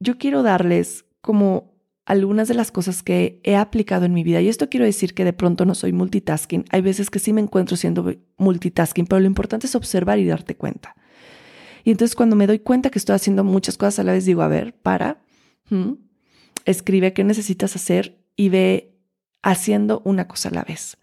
yo 0.01 0.19
quiero 0.19 0.43
darles 0.43 1.05
como 1.21 1.77
algunas 2.07 2.47
de 2.47 2.55
las 2.55 2.71
cosas 2.71 3.03
que 3.03 3.41
he 3.43 3.57
aplicado 3.57 4.07
en 4.07 4.15
mi 4.15 4.23
vida. 4.23 4.41
Y 4.41 4.49
esto 4.49 4.71
quiero 4.71 4.87
decir 4.87 5.13
que 5.13 5.25
de 5.25 5.33
pronto 5.33 5.65
no 5.65 5.75
soy 5.75 5.93
multitasking. 5.93 6.65
Hay 6.71 6.81
veces 6.81 7.11
que 7.11 7.19
sí 7.19 7.33
me 7.33 7.41
encuentro 7.41 7.77
siendo 7.77 8.15
multitasking, 8.39 9.07
pero 9.07 9.21
lo 9.21 9.27
importante 9.27 9.67
es 9.67 9.75
observar 9.75 10.19
y 10.21 10.27
darte 10.27 10.57
cuenta. 10.57 10.95
Y 11.83 11.91
entonces 11.91 12.15
cuando 12.15 12.37
me 12.37 12.47
doy 12.47 12.61
cuenta 12.61 12.91
que 12.91 12.99
estoy 12.99 13.17
haciendo 13.17 13.45
muchas 13.45 13.77
cosas 13.77 13.99
a 13.99 14.05
la 14.05 14.13
vez, 14.13 14.25
digo, 14.25 14.43
a 14.43 14.49
ver, 14.49 14.75
para, 14.75 15.21
escribe 16.65 17.13
qué 17.13 17.25
necesitas 17.25 17.75
hacer 17.75 18.25
y 18.37 18.49
ve 18.51 18.97
haciendo 19.43 20.01
una 20.05 20.29
cosa 20.29 20.49
a 20.49 20.53
la 20.53 20.63
vez. 20.63 20.97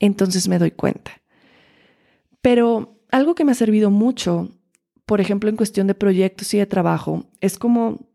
Entonces 0.00 0.48
me 0.48 0.58
doy 0.58 0.70
cuenta. 0.70 1.22
Pero 2.40 3.01
algo 3.12 3.34
que 3.36 3.44
me 3.44 3.52
ha 3.52 3.54
servido 3.54 3.90
mucho, 3.90 4.48
por 5.06 5.20
ejemplo, 5.20 5.48
en 5.48 5.56
cuestión 5.56 5.86
de 5.86 5.94
proyectos 5.94 6.52
y 6.54 6.58
de 6.58 6.66
trabajo, 6.66 7.26
es 7.40 7.58
como 7.58 8.08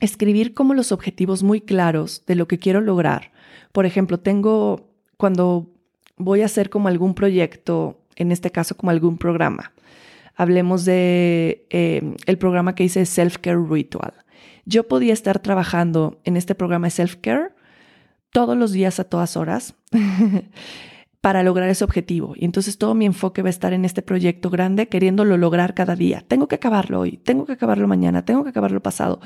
escribir 0.00 0.54
como 0.54 0.72
los 0.72 0.92
objetivos 0.92 1.42
muy 1.42 1.60
claros 1.60 2.24
de 2.26 2.36
lo 2.36 2.46
que 2.46 2.58
quiero 2.58 2.80
lograr. 2.80 3.32
Por 3.72 3.86
ejemplo, 3.86 4.20
tengo 4.20 4.88
cuando 5.16 5.74
voy 6.16 6.42
a 6.42 6.46
hacer 6.46 6.70
como 6.70 6.88
algún 6.88 7.14
proyecto, 7.14 8.00
en 8.14 8.32
este 8.32 8.50
caso 8.50 8.76
como 8.76 8.90
algún 8.90 9.18
programa. 9.18 9.72
Hablemos 10.36 10.84
de 10.84 11.66
eh, 11.70 12.14
el 12.26 12.38
programa 12.38 12.74
que 12.74 12.84
hice 12.84 13.04
Self 13.04 13.38
Care 13.38 13.58
Ritual. 13.68 14.14
Yo 14.64 14.86
podía 14.86 15.12
estar 15.12 15.40
trabajando 15.40 16.20
en 16.24 16.36
este 16.36 16.54
programa 16.54 16.86
de 16.86 16.92
Self 16.92 17.16
Care 17.16 17.50
todos 18.30 18.56
los 18.56 18.72
días 18.72 19.00
a 19.00 19.04
todas 19.04 19.36
horas 19.36 19.74
para 21.20 21.42
lograr 21.42 21.68
ese 21.68 21.84
objetivo. 21.84 22.34
Y 22.36 22.44
entonces 22.44 22.78
todo 22.78 22.94
mi 22.94 23.06
enfoque 23.06 23.42
va 23.42 23.48
a 23.48 23.50
estar 23.50 23.72
en 23.72 23.84
este 23.84 24.02
proyecto 24.02 24.50
grande, 24.50 24.88
queriéndolo 24.88 25.36
lograr 25.36 25.74
cada 25.74 25.96
día. 25.96 26.24
Tengo 26.26 26.48
que 26.48 26.56
acabarlo 26.56 27.00
hoy, 27.00 27.16
tengo 27.16 27.46
que 27.46 27.52
acabarlo 27.52 27.88
mañana, 27.88 28.24
tengo 28.24 28.44
que 28.44 28.50
acabarlo 28.50 28.82
pasado. 28.82 29.20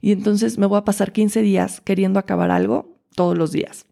Y 0.00 0.12
entonces 0.12 0.58
me 0.58 0.66
voy 0.66 0.78
a 0.78 0.84
pasar 0.84 1.12
15 1.12 1.42
días 1.42 1.80
queriendo 1.80 2.18
acabar 2.18 2.50
algo 2.50 2.98
todos 3.14 3.36
los 3.38 3.52
días. 3.52 3.86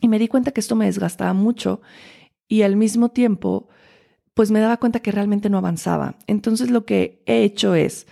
Y 0.00 0.08
me 0.08 0.18
di 0.18 0.28
cuenta 0.28 0.52
que 0.52 0.60
esto 0.60 0.76
me 0.76 0.86
desgastaba 0.86 1.32
mucho 1.32 1.80
y 2.46 2.62
al 2.62 2.76
mismo 2.76 3.10
tiempo, 3.10 3.68
pues 4.34 4.50
me 4.50 4.60
daba 4.60 4.78
cuenta 4.78 5.00
que 5.00 5.12
realmente 5.12 5.50
no 5.50 5.58
avanzaba. 5.58 6.16
Entonces 6.26 6.70
lo 6.70 6.86
que 6.86 7.22
he 7.26 7.42
hecho 7.42 7.74
es, 7.74 8.06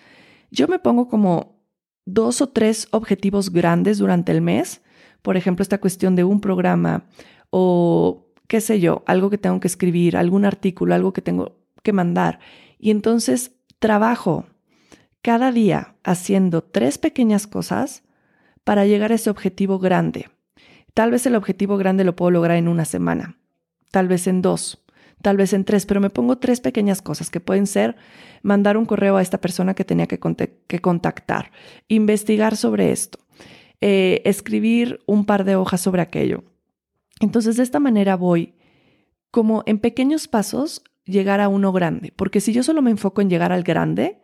yo 0.50 0.68
me 0.68 0.78
pongo 0.78 1.08
como 1.08 1.62
dos 2.04 2.40
o 2.40 2.48
tres 2.48 2.88
objetivos 2.90 3.50
grandes 3.50 3.98
durante 3.98 4.32
el 4.32 4.42
mes. 4.42 4.82
Por 5.22 5.36
ejemplo, 5.36 5.62
esta 5.62 5.78
cuestión 5.78 6.16
de 6.16 6.24
un 6.24 6.40
programa 6.40 7.06
o 7.50 8.25
qué 8.48 8.60
sé 8.60 8.80
yo, 8.80 9.02
algo 9.06 9.30
que 9.30 9.38
tengo 9.38 9.60
que 9.60 9.68
escribir, 9.68 10.16
algún 10.16 10.44
artículo, 10.44 10.94
algo 10.94 11.12
que 11.12 11.22
tengo 11.22 11.58
que 11.82 11.92
mandar. 11.92 12.38
Y 12.78 12.90
entonces 12.90 13.52
trabajo 13.78 14.46
cada 15.22 15.52
día 15.52 15.96
haciendo 16.04 16.62
tres 16.62 16.98
pequeñas 16.98 17.46
cosas 17.46 18.04
para 18.64 18.86
llegar 18.86 19.12
a 19.12 19.16
ese 19.16 19.30
objetivo 19.30 19.78
grande. 19.78 20.28
Tal 20.94 21.10
vez 21.10 21.26
el 21.26 21.34
objetivo 21.34 21.76
grande 21.76 22.04
lo 22.04 22.16
puedo 22.16 22.30
lograr 22.30 22.56
en 22.56 22.68
una 22.68 22.84
semana, 22.84 23.36
tal 23.90 24.08
vez 24.08 24.26
en 24.26 24.40
dos, 24.40 24.84
tal 25.22 25.36
vez 25.36 25.52
en 25.52 25.64
tres, 25.64 25.86
pero 25.86 26.00
me 26.00 26.10
pongo 26.10 26.38
tres 26.38 26.60
pequeñas 26.60 27.02
cosas 27.02 27.30
que 27.30 27.40
pueden 27.40 27.66
ser 27.66 27.96
mandar 28.42 28.76
un 28.76 28.86
correo 28.86 29.16
a 29.16 29.22
esta 29.22 29.40
persona 29.40 29.74
que 29.74 29.84
tenía 29.84 30.06
que, 30.06 30.18
contactar, 30.80 31.50
investigar 31.88 32.56
sobre 32.56 32.92
esto, 32.92 33.18
eh, 33.80 34.22
escribir 34.24 35.00
un 35.06 35.26
par 35.26 35.44
de 35.44 35.56
hojas 35.56 35.80
sobre 35.80 36.02
aquello, 36.02 36.44
entonces, 37.20 37.56
de 37.56 37.62
esta 37.62 37.80
manera 37.80 38.16
voy 38.16 38.54
como 39.30 39.62
en 39.66 39.78
pequeños 39.78 40.28
pasos 40.28 40.82
llegar 41.04 41.40
a 41.40 41.48
uno 41.48 41.72
grande, 41.72 42.12
porque 42.14 42.40
si 42.40 42.52
yo 42.52 42.62
solo 42.62 42.82
me 42.82 42.90
enfoco 42.90 43.20
en 43.20 43.30
llegar 43.30 43.52
al 43.52 43.62
grande 43.62 44.20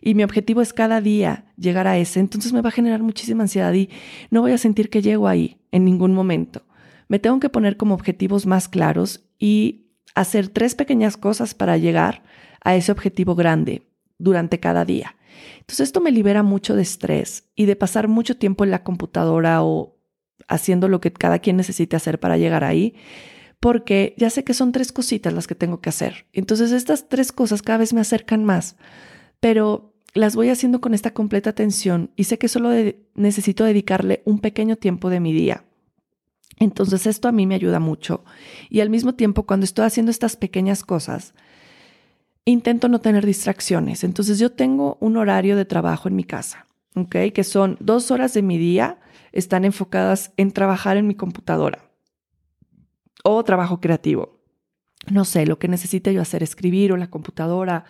y 0.00 0.14
mi 0.14 0.22
objetivo 0.22 0.62
es 0.62 0.72
cada 0.72 1.00
día 1.00 1.52
llegar 1.56 1.86
a 1.86 1.98
ese, 1.98 2.20
entonces 2.20 2.52
me 2.52 2.62
va 2.62 2.68
a 2.68 2.72
generar 2.72 3.02
muchísima 3.02 3.42
ansiedad 3.42 3.72
y 3.74 3.90
no 4.30 4.40
voy 4.40 4.52
a 4.52 4.58
sentir 4.58 4.90
que 4.90 5.02
llego 5.02 5.28
ahí 5.28 5.58
en 5.72 5.84
ningún 5.84 6.14
momento. 6.14 6.62
Me 7.08 7.18
tengo 7.18 7.40
que 7.40 7.48
poner 7.48 7.76
como 7.76 7.94
objetivos 7.94 8.46
más 8.46 8.68
claros 8.68 9.28
y 9.38 9.88
hacer 10.14 10.48
tres 10.48 10.74
pequeñas 10.74 11.16
cosas 11.16 11.54
para 11.54 11.76
llegar 11.76 12.22
a 12.62 12.76
ese 12.76 12.92
objetivo 12.92 13.34
grande 13.34 13.82
durante 14.18 14.60
cada 14.60 14.84
día. 14.84 15.16
Entonces 15.58 15.80
esto 15.80 16.00
me 16.00 16.12
libera 16.12 16.42
mucho 16.42 16.76
de 16.76 16.82
estrés 16.82 17.50
y 17.54 17.66
de 17.66 17.76
pasar 17.76 18.08
mucho 18.08 18.36
tiempo 18.36 18.64
en 18.64 18.70
la 18.70 18.84
computadora 18.84 19.62
o 19.62 19.99
haciendo 20.48 20.88
lo 20.88 21.00
que 21.00 21.12
cada 21.12 21.38
quien 21.38 21.56
necesite 21.56 21.96
hacer 21.96 22.20
para 22.20 22.36
llegar 22.36 22.64
ahí, 22.64 22.94
porque 23.60 24.14
ya 24.16 24.30
sé 24.30 24.44
que 24.44 24.54
son 24.54 24.72
tres 24.72 24.92
cositas 24.92 25.32
las 25.32 25.46
que 25.46 25.54
tengo 25.54 25.80
que 25.80 25.90
hacer. 25.90 26.26
Entonces 26.32 26.72
estas 26.72 27.08
tres 27.08 27.32
cosas 27.32 27.62
cada 27.62 27.78
vez 27.78 27.92
me 27.92 28.00
acercan 28.00 28.44
más, 28.44 28.76
pero 29.40 29.92
las 30.14 30.34
voy 30.34 30.48
haciendo 30.48 30.80
con 30.80 30.94
esta 30.94 31.12
completa 31.12 31.50
atención 31.50 32.10
y 32.16 32.24
sé 32.24 32.38
que 32.38 32.48
solo 32.48 32.70
necesito 33.14 33.64
dedicarle 33.64 34.22
un 34.24 34.40
pequeño 34.40 34.76
tiempo 34.76 35.10
de 35.10 35.20
mi 35.20 35.32
día. 35.32 35.64
Entonces 36.58 37.06
esto 37.06 37.28
a 37.28 37.32
mí 37.32 37.46
me 37.46 37.54
ayuda 37.54 37.80
mucho. 37.80 38.22
Y 38.68 38.80
al 38.80 38.90
mismo 38.90 39.14
tiempo, 39.14 39.44
cuando 39.44 39.64
estoy 39.64 39.86
haciendo 39.86 40.10
estas 40.10 40.36
pequeñas 40.36 40.84
cosas, 40.84 41.34
intento 42.44 42.88
no 42.88 43.00
tener 43.00 43.24
distracciones. 43.24 44.04
Entonces 44.04 44.38
yo 44.38 44.52
tengo 44.52 44.98
un 45.00 45.16
horario 45.16 45.56
de 45.56 45.64
trabajo 45.64 46.08
en 46.08 46.16
mi 46.16 46.24
casa, 46.24 46.66
¿ok? 46.94 47.16
Que 47.34 47.44
son 47.44 47.76
dos 47.80 48.10
horas 48.10 48.34
de 48.34 48.42
mi 48.42 48.58
día 48.58 48.98
están 49.32 49.64
enfocadas 49.64 50.32
en 50.36 50.52
trabajar 50.52 50.96
en 50.96 51.06
mi 51.06 51.14
computadora 51.14 51.90
o 53.24 53.42
trabajo 53.44 53.80
creativo. 53.80 54.40
No 55.08 55.24
sé, 55.24 55.46
lo 55.46 55.58
que 55.58 55.68
necesite 55.68 56.12
yo 56.12 56.20
hacer, 56.20 56.42
escribir 56.42 56.92
o 56.92 56.96
la 56.96 57.08
computadora 57.08 57.84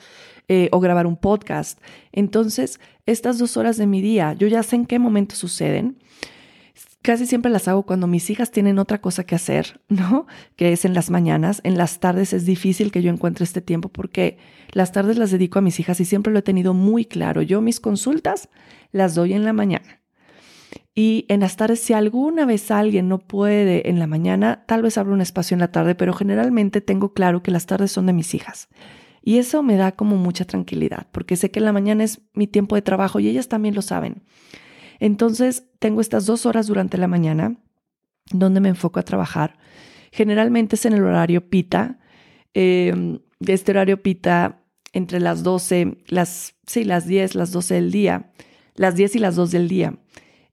eh, 0.48 0.68
o 0.72 0.80
grabar 0.80 1.06
un 1.06 1.16
podcast. 1.16 1.80
Entonces, 2.12 2.80
estas 3.06 3.38
dos 3.38 3.56
horas 3.56 3.76
de 3.76 3.86
mi 3.86 4.00
día, 4.00 4.32
yo 4.34 4.46
ya 4.46 4.62
sé 4.62 4.76
en 4.76 4.86
qué 4.86 4.98
momento 4.98 5.34
suceden. 5.34 5.98
Casi 7.02 7.26
siempre 7.26 7.50
las 7.50 7.66
hago 7.66 7.84
cuando 7.84 8.06
mis 8.06 8.28
hijas 8.30 8.50
tienen 8.50 8.78
otra 8.78 9.00
cosa 9.00 9.24
que 9.24 9.34
hacer, 9.34 9.80
¿no? 9.88 10.26
Que 10.54 10.72
es 10.72 10.84
en 10.84 10.94
las 10.94 11.10
mañanas. 11.10 11.60
En 11.64 11.76
las 11.76 11.98
tardes 11.98 12.32
es 12.32 12.46
difícil 12.46 12.92
que 12.92 13.02
yo 13.02 13.10
encuentre 13.10 13.44
este 13.44 13.60
tiempo 13.60 13.88
porque 13.88 14.38
las 14.72 14.92
tardes 14.92 15.18
las 15.18 15.30
dedico 15.30 15.58
a 15.58 15.62
mis 15.62 15.80
hijas 15.80 15.98
y 16.00 16.04
siempre 16.04 16.32
lo 16.32 16.38
he 16.38 16.42
tenido 16.42 16.74
muy 16.74 17.04
claro. 17.04 17.42
Yo 17.42 17.60
mis 17.60 17.80
consultas 17.80 18.50
las 18.92 19.14
doy 19.14 19.32
en 19.32 19.44
la 19.44 19.52
mañana. 19.52 19.99
Y 20.94 21.24
en 21.28 21.40
las 21.40 21.56
tardes, 21.56 21.80
si 21.80 21.92
alguna 21.92 22.44
vez 22.46 22.70
alguien 22.70 23.08
no 23.08 23.18
puede 23.18 23.88
en 23.88 23.98
la 23.98 24.06
mañana, 24.06 24.64
tal 24.66 24.82
vez 24.82 24.98
abro 24.98 25.14
un 25.14 25.20
espacio 25.20 25.54
en 25.54 25.60
la 25.60 25.70
tarde, 25.70 25.94
pero 25.94 26.12
generalmente 26.12 26.80
tengo 26.80 27.12
claro 27.14 27.42
que 27.42 27.50
las 27.50 27.66
tardes 27.66 27.92
son 27.92 28.06
de 28.06 28.12
mis 28.12 28.34
hijas. 28.34 28.68
Y 29.22 29.38
eso 29.38 29.62
me 29.62 29.76
da 29.76 29.92
como 29.92 30.16
mucha 30.16 30.44
tranquilidad, 30.44 31.06
porque 31.12 31.36
sé 31.36 31.50
que 31.50 31.60
en 31.60 31.66
la 31.66 31.72
mañana 31.72 32.04
es 32.04 32.22
mi 32.34 32.46
tiempo 32.46 32.74
de 32.74 32.82
trabajo 32.82 33.20
y 33.20 33.28
ellas 33.28 33.48
también 33.48 33.74
lo 33.74 33.82
saben. 33.82 34.22
Entonces, 34.98 35.66
tengo 35.78 36.00
estas 36.00 36.26
dos 36.26 36.46
horas 36.46 36.66
durante 36.66 36.98
la 36.98 37.06
mañana 37.06 37.56
donde 38.32 38.60
me 38.60 38.68
enfoco 38.68 38.98
a 39.00 39.04
trabajar. 39.04 39.58
Generalmente 40.12 40.76
es 40.76 40.86
en 40.86 40.94
el 40.94 41.04
horario 41.04 41.48
pita. 41.48 41.98
Eh, 42.54 43.18
de 43.38 43.52
este 43.52 43.72
horario 43.72 44.02
pita 44.02 44.62
entre 44.92 45.20
las 45.20 45.42
12, 45.42 45.98
las, 46.06 46.54
sí, 46.66 46.84
las 46.84 47.06
10, 47.06 47.34
las 47.34 47.52
12 47.52 47.74
del 47.74 47.90
día, 47.90 48.32
las 48.74 48.96
10 48.96 49.16
y 49.16 49.18
las 49.18 49.36
2 49.36 49.50
del 49.50 49.68
día. 49.68 49.98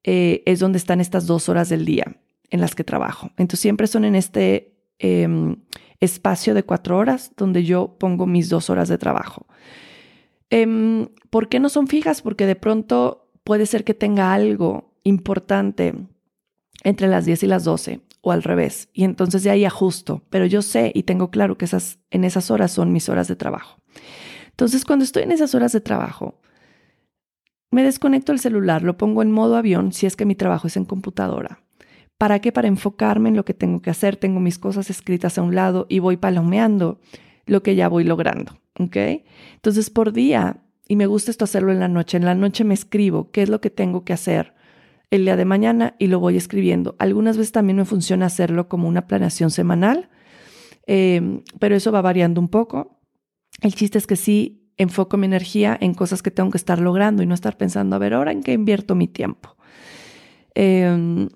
Eh, 0.10 0.42
es 0.46 0.60
donde 0.60 0.78
están 0.78 1.02
estas 1.02 1.28
dos 1.28 1.50
horas 1.50 1.68
del 1.68 1.84
día 1.84 2.16
en 2.50 2.62
las 2.62 2.76
que 2.76 2.86
trabajo. 2.86 3.32
Entonces 3.32 3.60
siempre 3.60 3.88
son 3.88 4.06
en 4.06 4.16
este 4.16 4.74
em, 5.00 5.58
espacio 6.00 6.54
de 6.54 6.64
cuatro 6.64 6.98
horas 6.98 7.34
donde 7.36 7.66
yo 7.66 7.98
pongo 8.00 8.26
mis 8.26 8.48
dos 8.48 8.70
horas 8.70 8.88
de 8.88 8.98
trabajo. 8.98 9.48
Em, 10.50 11.10
¿Por 11.30 11.50
qué 11.50 11.60
no 11.60 11.68
son 11.68 11.88
fijas? 11.88 12.22
Porque 12.22 12.46
de 12.46 12.56
pronto 12.56 13.30
puede 13.44 13.66
ser 13.66 13.84
que 13.84 13.94
tenga 13.94 14.34
algo 14.34 14.94
importante 15.04 15.94
entre 16.86 17.10
las 17.10 17.26
10 17.26 17.44
y 17.44 17.48
las 17.48 17.66
12 17.66 18.00
o 18.22 18.32
al 18.32 18.44
revés. 18.44 18.88
Y 18.94 19.04
entonces 19.04 19.44
de 19.44 19.50
ahí 19.50 19.66
ajusto. 19.66 20.24
Pero 20.30 20.46
yo 20.46 20.62
sé 20.62 20.94
y 20.96 21.04
tengo 21.04 21.32
claro 21.32 21.58
que 21.58 21.66
esas, 21.66 22.00
en 22.12 22.24
esas 22.24 22.50
horas 22.50 22.72
son 22.72 22.94
mis 22.94 23.10
horas 23.10 23.28
de 23.28 23.36
trabajo. 23.36 23.82
Entonces 24.52 24.86
cuando 24.86 25.04
estoy 25.04 25.24
en 25.24 25.34
esas 25.34 25.54
horas 25.54 25.74
de 25.74 25.82
trabajo, 25.82 26.40
me 27.78 27.84
desconecto 27.84 28.32
el 28.32 28.40
celular, 28.40 28.82
lo 28.82 28.98
pongo 28.98 29.22
en 29.22 29.32
modo 29.32 29.56
avión 29.56 29.94
si 29.94 30.08
es 30.08 30.16
que 30.16 30.26
mi 30.26 30.34
trabajo 30.34 30.66
es 30.66 30.78
en 30.78 30.86
computadora. 30.86 31.60
¿Para 32.18 32.40
qué? 32.40 32.52
Para 32.52 32.68
enfocarme 32.68 33.30
en 33.30 33.36
lo 33.36 33.46
que 33.46 33.54
tengo 33.54 33.84
que 33.84 33.92
hacer. 33.92 34.16
Tengo 34.16 34.40
mis 34.40 34.58
cosas 34.58 34.90
escritas 34.90 35.38
a 35.38 35.44
un 35.44 35.54
lado 35.54 35.86
y 35.88 36.00
voy 36.00 36.18
palomeando 36.18 37.00
lo 37.46 37.62
que 37.62 37.76
ya 37.76 37.88
voy 37.88 38.04
logrando. 38.04 38.58
¿Ok? 38.80 38.98
Entonces, 39.54 39.92
por 39.92 40.12
día, 40.12 40.64
y 40.88 40.96
me 40.96 41.06
gusta 41.06 41.30
esto 41.30 41.44
hacerlo 41.44 41.72
en 41.72 41.80
la 41.80 41.88
noche, 41.88 42.18
en 42.18 42.26
la 42.26 42.34
noche 42.34 42.64
me 42.64 42.74
escribo 42.74 43.30
qué 43.30 43.44
es 43.44 43.50
lo 43.50 43.62
que 43.62 43.70
tengo 43.70 44.04
que 44.04 44.14
hacer 44.14 44.56
el 45.12 45.26
día 45.26 45.36
de 45.36 45.46
mañana 45.46 45.96
y 46.00 46.08
lo 46.08 46.20
voy 46.20 46.36
escribiendo. 46.36 46.96
Algunas 46.98 47.38
veces 47.38 47.52
también 47.52 47.78
me 47.78 47.86
funciona 47.86 48.26
hacerlo 48.26 48.70
como 48.70 48.88
una 48.88 49.06
planeación 49.06 49.52
semanal, 49.52 50.10
eh, 50.88 51.44
pero 51.60 51.76
eso 51.76 51.92
va 51.92 52.02
variando 52.02 52.42
un 52.42 52.48
poco. 52.48 53.00
El 53.62 53.76
chiste 53.76 54.00
es 54.00 54.08
que 54.08 54.16
sí 54.16 54.67
enfoco 54.78 55.18
mi 55.18 55.26
energía 55.26 55.78
en 55.80 55.94
cosas 55.94 56.22
que 56.22 56.32
tengo 56.32 56.52
que 56.52 56.58
estar 56.58 56.80
logrando 56.80 57.24
y 57.24 57.26
no 57.26 57.34
estar 57.34 57.58
pensando, 57.58 57.96
a 57.96 58.00
ver, 58.00 58.14
ahora 58.14 58.32
en 58.32 58.44
qué 58.44 58.54
invierto 58.54 58.96
mi 58.96 59.08
tiempo. 59.08 59.56
Em, 60.54 61.30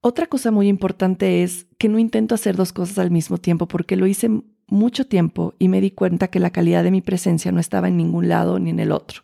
otra 0.00 0.26
cosa 0.26 0.50
muy 0.50 0.68
importante 0.68 1.42
es 1.42 1.66
que 1.78 1.88
no 1.88 1.98
intento 1.98 2.34
hacer 2.34 2.56
dos 2.56 2.72
cosas 2.72 2.98
al 2.98 3.10
mismo 3.10 3.38
tiempo 3.38 3.68
porque 3.68 3.96
lo 3.96 4.06
hice 4.06 4.30
mucho 4.68 5.06
tiempo 5.06 5.54
y 5.58 5.68
me 5.68 5.80
di 5.80 5.90
cuenta 5.90 6.28
que 6.28 6.40
la 6.40 6.50
calidad 6.50 6.82
de 6.82 6.90
mi 6.90 7.02
presencia 7.02 7.52
no 7.52 7.60
estaba 7.60 7.88
en 7.88 7.96
ningún 7.96 8.28
lado 8.28 8.58
ni 8.58 8.70
en 8.70 8.80
el 8.80 8.92
otro. 8.92 9.22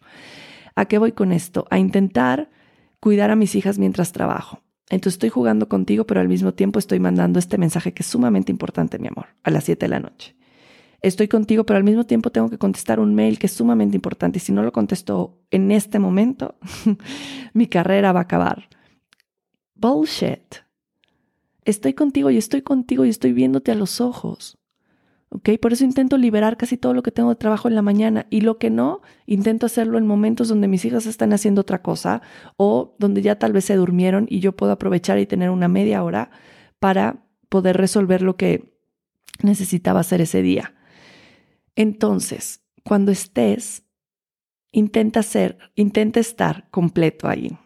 ¿A 0.75 0.87
qué 0.87 0.98
voy 0.98 1.12
con 1.12 1.33
esto? 1.33 1.66
A 1.70 1.79
intentar 1.79 2.51
cuidar 3.01 3.31
a 3.31 3.37
mis 3.37 3.55
hijas 3.55 3.79
mientras 3.79 4.12
trabajo. 4.12 4.62
Entonces 4.88 5.14
estoy 5.14 5.31
jugando 5.31 5.68
contigo, 5.68 6.05
pero 6.07 6.20
al 6.20 6.29
mismo 6.29 6.53
tiempo 6.53 6.79
estoy 6.79 7.01
mandando 7.01 7.38
este 7.38 7.59
mensaje 7.59 7.94
que 7.94 8.03
es 8.03 8.07
sumamente 8.07 8.53
importante, 8.53 8.98
mi 8.98 9.09
amor, 9.09 9.27
a 9.42 9.51
las 9.51 9.64
7 9.64 9.87
de 9.87 9.88
la 9.88 10.01
noche 10.01 10.37
estoy 11.02 11.28
contigo, 11.28 11.66
pero 11.66 11.76
al 11.76 11.84
mismo 11.84 12.04
tiempo 12.04 12.30
tengo 12.30 12.48
que 12.48 12.58
contestar 12.58 13.00
un 13.00 13.14
mail 13.14 13.38
que 13.38 13.46
es 13.46 13.52
sumamente 13.52 13.96
importante 13.96 14.38
y 14.38 14.40
si 14.40 14.52
no 14.52 14.62
lo 14.62 14.72
contesto 14.72 15.40
en 15.50 15.70
este 15.70 15.98
momento, 15.98 16.56
mi 17.52 17.66
carrera 17.66 18.12
va 18.12 18.20
a 18.20 18.24
acabar. 18.24 18.68
Bullshit. 19.74 20.62
Estoy 21.64 21.94
contigo 21.94 22.30
y 22.30 22.38
estoy 22.38 22.62
contigo 22.62 23.04
y 23.04 23.08
estoy 23.08 23.32
viéndote 23.32 23.72
a 23.72 23.74
los 23.74 24.00
ojos. 24.00 24.58
¿Ok? 25.28 25.48
Por 25.60 25.72
eso 25.72 25.84
intento 25.84 26.18
liberar 26.18 26.56
casi 26.56 26.76
todo 26.76 26.92
lo 26.92 27.02
que 27.02 27.10
tengo 27.10 27.30
de 27.30 27.36
trabajo 27.36 27.66
en 27.66 27.74
la 27.74 27.82
mañana 27.82 28.26
y 28.28 28.42
lo 28.42 28.58
que 28.58 28.68
no, 28.68 29.00
intento 29.26 29.64
hacerlo 29.66 29.96
en 29.96 30.06
momentos 30.06 30.48
donde 30.48 30.68
mis 30.68 30.84
hijas 30.84 31.06
están 31.06 31.32
haciendo 31.32 31.62
otra 31.62 31.80
cosa 31.80 32.20
o 32.58 32.94
donde 32.98 33.22
ya 33.22 33.38
tal 33.38 33.52
vez 33.52 33.64
se 33.64 33.76
durmieron 33.76 34.26
y 34.28 34.40
yo 34.40 34.54
puedo 34.54 34.72
aprovechar 34.72 35.18
y 35.18 35.26
tener 35.26 35.50
una 35.50 35.68
media 35.68 36.04
hora 36.04 36.30
para 36.78 37.24
poder 37.48 37.78
resolver 37.78 38.20
lo 38.20 38.36
que 38.36 38.76
necesitaba 39.42 40.00
hacer 40.00 40.20
ese 40.20 40.42
día. 40.42 40.74
Entonces, 41.76 42.62
cuando 42.85 43.12
estés, 43.12 43.85
intenta 44.72 45.22
ser, 45.22 45.58
intenta 45.74 46.20
estar 46.20 46.68
completo 46.70 47.28
ahí. 47.28 47.56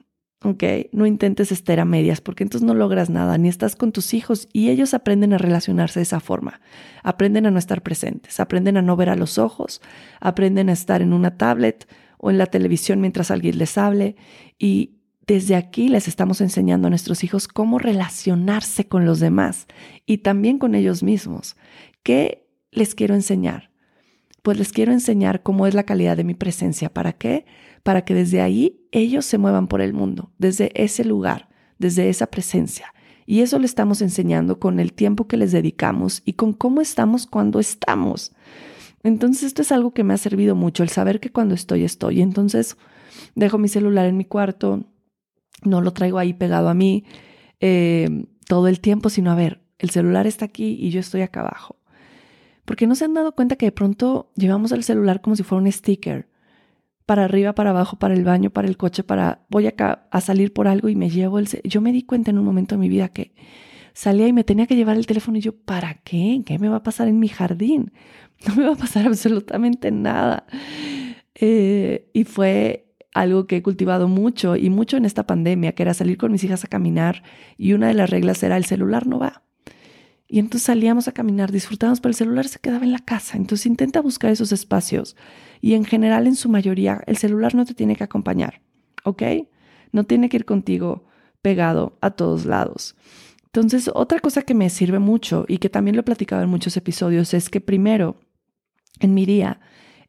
¿ok? 0.42 0.62
No 0.92 1.06
intentes 1.06 1.50
estar 1.52 1.80
a 1.80 1.84
medias 1.84 2.20
porque 2.20 2.44
entonces 2.44 2.66
no 2.66 2.74
logras 2.74 3.10
nada, 3.10 3.38
ni 3.38 3.48
estás 3.48 3.76
con 3.76 3.92
tus 3.92 4.14
hijos 4.14 4.48
y 4.52 4.70
ellos 4.70 4.94
aprenden 4.94 5.32
a 5.32 5.38
relacionarse 5.38 6.00
de 6.00 6.04
esa 6.04 6.20
forma, 6.20 6.60
aprenden 7.02 7.46
a 7.46 7.50
no 7.50 7.58
estar 7.58 7.82
presentes, 7.82 8.38
aprenden 8.40 8.76
a 8.76 8.82
no 8.82 8.96
ver 8.96 9.08
a 9.08 9.16
los 9.16 9.38
ojos, 9.38 9.80
aprenden 10.20 10.68
a 10.68 10.72
estar 10.72 11.02
en 11.02 11.12
una 11.12 11.36
tablet 11.36 11.88
o 12.18 12.30
en 12.30 12.38
la 12.38 12.46
televisión 12.46 13.00
mientras 13.00 13.30
alguien 13.30 13.58
les 13.58 13.76
hable 13.78 14.16
y 14.58 14.92
desde 15.26 15.56
aquí 15.56 15.88
les 15.88 16.06
estamos 16.06 16.40
enseñando 16.40 16.86
a 16.86 16.90
nuestros 16.90 17.24
hijos 17.24 17.48
cómo 17.48 17.78
relacionarse 17.78 18.86
con 18.86 19.04
los 19.04 19.18
demás 19.18 19.66
y 20.06 20.18
también 20.18 20.58
con 20.58 20.74
ellos 20.74 21.02
mismos. 21.02 21.56
¿Qué 22.04 22.48
les 22.70 22.94
quiero 22.94 23.14
enseñar? 23.14 23.70
Pues 24.46 24.58
les 24.58 24.70
quiero 24.70 24.92
enseñar 24.92 25.42
cómo 25.42 25.66
es 25.66 25.74
la 25.74 25.82
calidad 25.82 26.16
de 26.16 26.22
mi 26.22 26.34
presencia. 26.34 26.94
¿Para 26.94 27.14
qué? 27.14 27.46
Para 27.82 28.04
que 28.04 28.14
desde 28.14 28.42
ahí 28.42 28.86
ellos 28.92 29.26
se 29.26 29.38
muevan 29.38 29.66
por 29.66 29.80
el 29.80 29.92
mundo, 29.92 30.30
desde 30.38 30.70
ese 30.80 31.04
lugar, 31.04 31.48
desde 31.80 32.08
esa 32.10 32.28
presencia. 32.28 32.94
Y 33.26 33.40
eso 33.40 33.58
le 33.58 33.66
estamos 33.66 34.02
enseñando 34.02 34.60
con 34.60 34.78
el 34.78 34.92
tiempo 34.92 35.26
que 35.26 35.36
les 35.36 35.50
dedicamos 35.50 36.22
y 36.24 36.34
con 36.34 36.52
cómo 36.52 36.80
estamos 36.80 37.26
cuando 37.26 37.58
estamos. 37.58 38.36
Entonces 39.02 39.42
esto 39.42 39.62
es 39.62 39.72
algo 39.72 39.92
que 39.92 40.04
me 40.04 40.14
ha 40.14 40.16
servido 40.16 40.54
mucho, 40.54 40.84
el 40.84 40.90
saber 40.90 41.18
que 41.18 41.32
cuando 41.32 41.56
estoy, 41.56 41.82
estoy. 41.82 42.22
Entonces 42.22 42.76
dejo 43.34 43.58
mi 43.58 43.66
celular 43.66 44.06
en 44.06 44.16
mi 44.16 44.26
cuarto, 44.26 44.84
no 45.64 45.80
lo 45.80 45.92
traigo 45.92 46.18
ahí 46.18 46.34
pegado 46.34 46.68
a 46.68 46.74
mí 46.74 47.02
eh, 47.58 48.26
todo 48.46 48.68
el 48.68 48.78
tiempo, 48.78 49.10
sino 49.10 49.32
a 49.32 49.34
ver, 49.34 49.64
el 49.80 49.90
celular 49.90 50.28
está 50.28 50.44
aquí 50.44 50.78
y 50.80 50.90
yo 50.90 51.00
estoy 51.00 51.22
acá 51.22 51.40
abajo. 51.40 51.80
Porque 52.66 52.86
no 52.86 52.94
se 52.94 53.06
han 53.06 53.14
dado 53.14 53.34
cuenta 53.34 53.56
que 53.56 53.66
de 53.66 53.72
pronto 53.72 54.30
llevamos 54.36 54.72
el 54.72 54.84
celular 54.84 55.22
como 55.22 55.36
si 55.36 55.42
fuera 55.42 55.62
un 55.62 55.72
sticker, 55.72 56.28
para 57.06 57.24
arriba, 57.24 57.54
para 57.54 57.70
abajo, 57.70 57.98
para 57.98 58.14
el 58.14 58.24
baño, 58.24 58.50
para 58.50 58.68
el 58.68 58.76
coche, 58.76 59.04
para 59.04 59.46
voy 59.48 59.68
acá 59.68 60.08
a 60.10 60.20
salir 60.20 60.52
por 60.52 60.68
algo 60.68 60.88
y 60.88 60.96
me 60.96 61.08
llevo 61.08 61.38
el... 61.38 61.48
Yo 61.62 61.80
me 61.80 61.92
di 61.92 62.02
cuenta 62.02 62.32
en 62.32 62.38
un 62.38 62.44
momento 62.44 62.74
de 62.74 62.80
mi 62.80 62.88
vida 62.88 63.08
que 63.08 63.32
salía 63.94 64.26
y 64.26 64.32
me 64.32 64.44
tenía 64.44 64.66
que 64.66 64.76
llevar 64.76 64.96
el 64.96 65.06
teléfono 65.06 65.38
y 65.38 65.40
yo, 65.40 65.56
¿para 65.56 65.94
qué? 66.02 66.42
¿Qué 66.44 66.58
me 66.58 66.68
va 66.68 66.76
a 66.76 66.82
pasar 66.82 67.08
en 67.08 67.18
mi 67.18 67.28
jardín? 67.28 67.92
No 68.46 68.54
me 68.54 68.64
va 68.66 68.74
a 68.74 68.76
pasar 68.76 69.06
absolutamente 69.06 69.90
nada. 69.90 70.46
Eh, 71.34 72.10
y 72.12 72.24
fue 72.24 72.94
algo 73.14 73.46
que 73.46 73.56
he 73.56 73.62
cultivado 73.62 74.08
mucho 74.08 74.56
y 74.56 74.68
mucho 74.68 74.98
en 74.98 75.06
esta 75.06 75.26
pandemia, 75.26 75.72
que 75.72 75.82
era 75.82 75.94
salir 75.94 76.18
con 76.18 76.32
mis 76.32 76.44
hijas 76.44 76.64
a 76.64 76.68
caminar 76.68 77.22
y 77.56 77.72
una 77.72 77.88
de 77.88 77.94
las 77.94 78.10
reglas 78.10 78.42
era 78.42 78.58
el 78.58 78.66
celular 78.66 79.06
no 79.06 79.18
va. 79.18 79.45
Y 80.28 80.40
entonces 80.40 80.66
salíamos 80.66 81.06
a 81.06 81.12
caminar, 81.12 81.52
disfrutábamos, 81.52 82.00
pero 82.00 82.10
el 82.10 82.16
celular 82.16 82.48
se 82.48 82.58
quedaba 82.58 82.84
en 82.84 82.92
la 82.92 82.98
casa. 82.98 83.36
Entonces 83.36 83.66
intenta 83.66 84.00
buscar 84.00 84.30
esos 84.30 84.52
espacios 84.52 85.16
y 85.60 85.74
en 85.74 85.84
general, 85.84 86.26
en 86.26 86.36
su 86.36 86.48
mayoría, 86.48 87.02
el 87.06 87.16
celular 87.16 87.54
no 87.54 87.64
te 87.64 87.74
tiene 87.74 87.96
que 87.96 88.04
acompañar, 88.04 88.60
¿ok? 89.04 89.22
No 89.92 90.04
tiene 90.04 90.28
que 90.28 90.38
ir 90.38 90.44
contigo 90.44 91.06
pegado 91.42 91.96
a 92.00 92.10
todos 92.10 92.44
lados. 92.44 92.96
Entonces, 93.46 93.90
otra 93.94 94.20
cosa 94.20 94.42
que 94.42 94.54
me 94.54 94.68
sirve 94.68 94.98
mucho 94.98 95.44
y 95.48 95.58
que 95.58 95.70
también 95.70 95.96
lo 95.96 96.00
he 96.00 96.04
platicado 96.04 96.42
en 96.42 96.50
muchos 96.50 96.76
episodios 96.76 97.32
es 97.32 97.48
que 97.48 97.60
primero, 97.60 98.20
en 99.00 99.14
mi 99.14 99.24
día, 99.24 99.60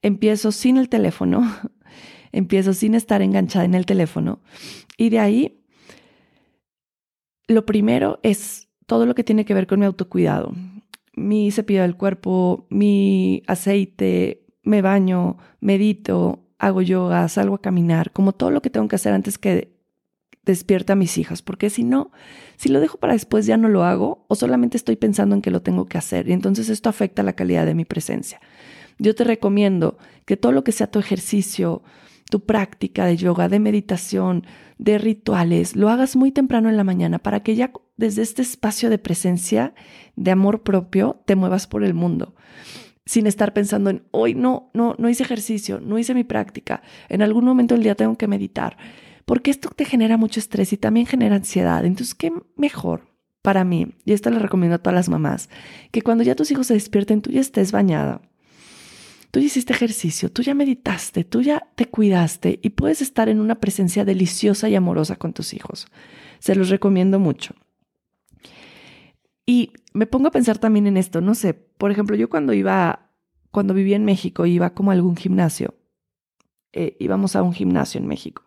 empiezo 0.01 0.51
sin 0.51 0.77
el 0.77 0.89
teléfono, 0.89 1.49
empiezo 2.31 2.73
sin 2.73 2.95
estar 2.95 3.21
enganchada 3.21 3.65
en 3.65 3.75
el 3.75 3.85
teléfono. 3.85 4.41
Y 4.97 5.09
de 5.09 5.19
ahí, 5.19 5.63
lo 7.47 7.65
primero 7.65 8.19
es 8.23 8.66
todo 8.87 9.05
lo 9.05 9.13
que 9.13 9.23
tiene 9.23 9.45
que 9.45 9.53
ver 9.53 9.67
con 9.67 9.79
mi 9.79 9.85
autocuidado. 9.85 10.53
Mi 11.13 11.51
cepillo 11.51 11.83
del 11.83 11.95
cuerpo, 11.95 12.65
mi 12.69 13.43
aceite, 13.45 14.45
me 14.63 14.81
baño, 14.81 15.37
medito, 15.59 16.39
hago 16.57 16.81
yoga, 16.81 17.27
salgo 17.27 17.55
a 17.55 17.61
caminar, 17.61 18.11
como 18.11 18.31
todo 18.33 18.49
lo 18.49 18.61
que 18.61 18.69
tengo 18.69 18.87
que 18.87 18.95
hacer 18.95 19.13
antes 19.13 19.37
que 19.37 19.77
despierta 20.45 20.93
a 20.93 20.95
mis 20.95 21.17
hijas, 21.17 21.41
porque 21.41 21.69
si 21.69 21.83
no, 21.83 22.11
si 22.55 22.69
lo 22.69 22.79
dejo 22.79 22.97
para 22.97 23.13
después 23.13 23.45
ya 23.45 23.57
no 23.57 23.67
lo 23.67 23.83
hago 23.83 24.25
o 24.29 24.35
solamente 24.35 24.77
estoy 24.77 24.95
pensando 24.95 25.35
en 25.35 25.41
que 25.41 25.51
lo 25.51 25.61
tengo 25.61 25.85
que 25.85 25.97
hacer 25.97 26.29
y 26.29 26.33
entonces 26.33 26.69
esto 26.69 26.87
afecta 26.89 27.21
la 27.21 27.33
calidad 27.33 27.65
de 27.65 27.75
mi 27.75 27.83
presencia. 27.83 28.39
Yo 28.97 29.13
te 29.13 29.25
recomiendo 29.25 29.97
que 30.25 30.37
todo 30.37 30.53
lo 30.53 30.63
que 30.63 30.71
sea 30.71 30.89
tu 30.89 30.99
ejercicio, 30.99 31.83
tu 32.31 32.45
práctica 32.45 33.05
de 33.05 33.17
yoga, 33.17 33.49
de 33.49 33.59
meditación, 33.59 34.45
de 34.77 34.97
rituales, 34.97 35.75
lo 35.75 35.89
hagas 35.89 36.15
muy 36.15 36.31
temprano 36.31 36.69
en 36.69 36.77
la 36.77 36.83
mañana 36.85 37.19
para 37.19 37.41
que 37.41 37.55
ya 37.55 37.71
desde 37.97 38.21
este 38.21 38.41
espacio 38.41 38.89
de 38.89 38.97
presencia, 38.97 39.73
de 40.15 40.31
amor 40.31 40.63
propio, 40.63 41.21
te 41.25 41.35
muevas 41.35 41.67
por 41.67 41.83
el 41.83 41.93
mundo 41.93 42.35
sin 43.07 43.25
estar 43.25 43.53
pensando 43.53 43.89
en 43.89 44.03
hoy 44.11 44.35
no, 44.35 44.69
no, 44.73 44.95
no 44.99 45.09
hice 45.09 45.23
ejercicio, 45.23 45.79
no 45.79 45.97
hice 45.97 46.13
mi 46.13 46.23
práctica, 46.23 46.83
en 47.09 47.21
algún 47.21 47.45
momento 47.45 47.73
del 47.73 47.83
día 47.83 47.95
tengo 47.95 48.17
que 48.17 48.27
meditar, 48.27 48.77
porque 49.25 49.49
esto 49.49 49.69
te 49.69 49.85
genera 49.85 50.17
mucho 50.17 50.39
estrés 50.39 50.73
y 50.73 50.77
también 50.77 51.05
genera 51.05 51.35
ansiedad. 51.35 51.85
Entonces, 51.85 52.15
¿qué 52.15 52.31
mejor 52.55 53.07
para 53.41 53.63
mí? 53.63 53.95
Y 54.05 54.13
esto 54.13 54.29
le 54.29 54.39
recomiendo 54.39 54.75
a 54.75 54.79
todas 54.79 54.95
las 54.95 55.09
mamás, 55.09 55.49
que 55.91 56.01
cuando 56.01 56.23
ya 56.23 56.35
tus 56.35 56.51
hijos 56.51 56.67
se 56.67 56.73
despierten, 56.73 57.21
tú 57.21 57.31
ya 57.31 57.41
estés 57.41 57.71
bañada, 57.71 58.21
tú 59.31 59.39
ya 59.39 59.45
hiciste 59.45 59.73
ejercicio, 59.73 60.31
tú 60.31 60.41
ya 60.41 60.53
meditaste, 60.53 61.23
tú 61.23 61.41
ya 61.41 61.67
te 61.75 61.85
cuidaste 61.85 62.59
y 62.61 62.71
puedes 62.71 63.01
estar 63.01 63.29
en 63.29 63.39
una 63.39 63.55
presencia 63.55 64.03
deliciosa 64.05 64.69
y 64.69 64.75
amorosa 64.75 65.15
con 65.15 65.33
tus 65.33 65.53
hijos. 65.53 65.87
Se 66.39 66.55
los 66.55 66.69
recomiendo 66.69 67.19
mucho. 67.19 67.55
Y 69.49 69.71
me 69.93 70.05
pongo 70.05 70.27
a 70.27 70.31
pensar 70.31 70.59
también 70.59 70.85
en 70.87 70.97
esto, 70.97 71.21
no 71.21 71.33
sé, 71.33 71.53
por 71.53 71.89
ejemplo, 71.89 72.17
yo 72.17 72.29
cuando 72.29 72.53
iba, 72.53 73.13
cuando 73.49 73.73
vivía 73.73 73.95
en 73.95 74.03
México, 74.03 74.45
iba 74.45 74.73
como 74.73 74.91
a 74.91 74.93
algún 74.93 75.15
gimnasio, 75.15 75.73
eh, 76.73 76.97
íbamos 76.99 77.35
a 77.37 77.41
un 77.41 77.53
gimnasio 77.53 77.99
en 77.99 78.07
México, 78.07 78.43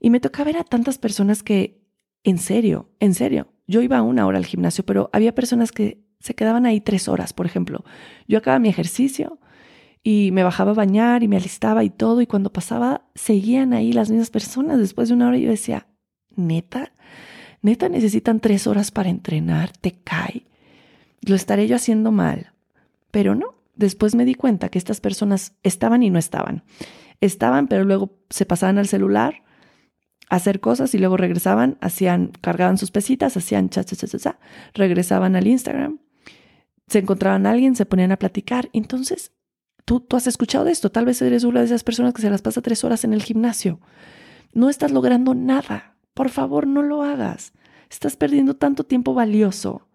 y 0.00 0.10
me 0.10 0.18
tocaba 0.18 0.46
ver 0.46 0.56
a 0.56 0.64
tantas 0.64 0.98
personas 0.98 1.44
que, 1.44 1.88
en 2.24 2.38
serio, 2.38 2.90
en 2.98 3.14
serio, 3.14 3.46
yo 3.68 3.80
iba 3.80 4.02
una 4.02 4.26
hora 4.26 4.38
al 4.38 4.46
gimnasio, 4.46 4.84
pero 4.84 5.08
había 5.12 5.36
personas 5.36 5.70
que 5.70 6.04
se 6.18 6.34
quedaban 6.34 6.66
ahí 6.66 6.80
tres 6.80 7.06
horas, 7.06 7.32
por 7.32 7.46
ejemplo. 7.46 7.84
Yo 8.26 8.38
acababa 8.38 8.58
mi 8.58 8.68
ejercicio, 8.68 9.38
y 10.02 10.30
me 10.32 10.42
bajaba 10.42 10.70
a 10.72 10.74
bañar 10.74 11.22
y 11.22 11.28
me 11.28 11.36
alistaba 11.36 11.84
y 11.84 11.90
todo, 11.90 12.20
y 12.20 12.26
cuando 12.26 12.52
pasaba, 12.52 13.08
seguían 13.14 13.72
ahí 13.72 13.92
las 13.92 14.10
mismas 14.10 14.30
personas. 14.30 14.78
Después 14.78 15.08
de 15.08 15.14
una 15.14 15.28
hora 15.28 15.38
yo 15.38 15.50
decía, 15.50 15.86
neta, 16.34 16.92
neta 17.62 17.88
necesitan 17.88 18.40
tres 18.40 18.66
horas 18.66 18.90
para 18.90 19.08
entrenar, 19.08 19.72
te 19.76 19.92
cae. 19.92 20.46
Lo 21.20 21.34
estaré 21.34 21.66
yo 21.66 21.76
haciendo 21.76 22.12
mal. 22.12 22.52
Pero 23.10 23.34
no, 23.34 23.54
después 23.76 24.14
me 24.14 24.24
di 24.24 24.34
cuenta 24.34 24.68
que 24.68 24.78
estas 24.78 25.00
personas 25.00 25.54
estaban 25.62 26.02
y 26.02 26.10
no 26.10 26.18
estaban. 26.18 26.62
Estaban, 27.20 27.68
pero 27.68 27.84
luego 27.84 28.16
se 28.30 28.46
pasaban 28.46 28.78
al 28.78 28.86
celular 28.86 29.42
a 30.30 30.36
hacer 30.36 30.60
cosas 30.60 30.94
y 30.94 30.98
luego 30.98 31.16
regresaban, 31.16 31.78
hacían, 31.80 32.32
cargaban 32.40 32.78
sus 32.78 32.90
pesitas, 32.90 33.36
hacían 33.36 33.70
cha, 33.70 33.82
cha, 33.84 33.96
cha, 33.96 34.06
cha, 34.06 34.18
cha, 34.18 34.38
regresaban 34.74 35.36
al 35.36 35.46
Instagram, 35.46 35.98
se 36.86 36.98
encontraban 36.98 37.46
a 37.46 37.50
alguien, 37.50 37.76
se 37.76 37.86
ponían 37.86 38.12
a 38.12 38.18
platicar. 38.18 38.68
Entonces 38.72 39.32
Tú, 39.88 40.04
has 40.10 40.26
escuchado 40.26 40.66
de 40.66 40.72
esto, 40.72 40.90
tal 40.90 41.06
vez 41.06 41.22
eres 41.22 41.44
una 41.44 41.60
de 41.60 41.66
esas 41.66 41.82
personas 41.82 42.12
que 42.12 42.20
se 42.20 42.28
las 42.28 42.42
pasa 42.42 42.60
tres 42.60 42.84
horas 42.84 43.04
en 43.04 43.14
el 43.14 43.22
gimnasio. 43.22 43.80
No 44.52 44.68
estás 44.68 44.92
logrando 44.92 45.34
nada. 45.34 45.96
Por 46.18 46.30
favor, 46.30 46.66
no 46.66 46.82
lo 46.82 47.04
hagas. 47.04 47.52
Estás 47.88 48.16
perdiendo 48.16 48.54
tanto 48.54 48.82
tiempo 48.82 49.14
valioso. 49.14 49.86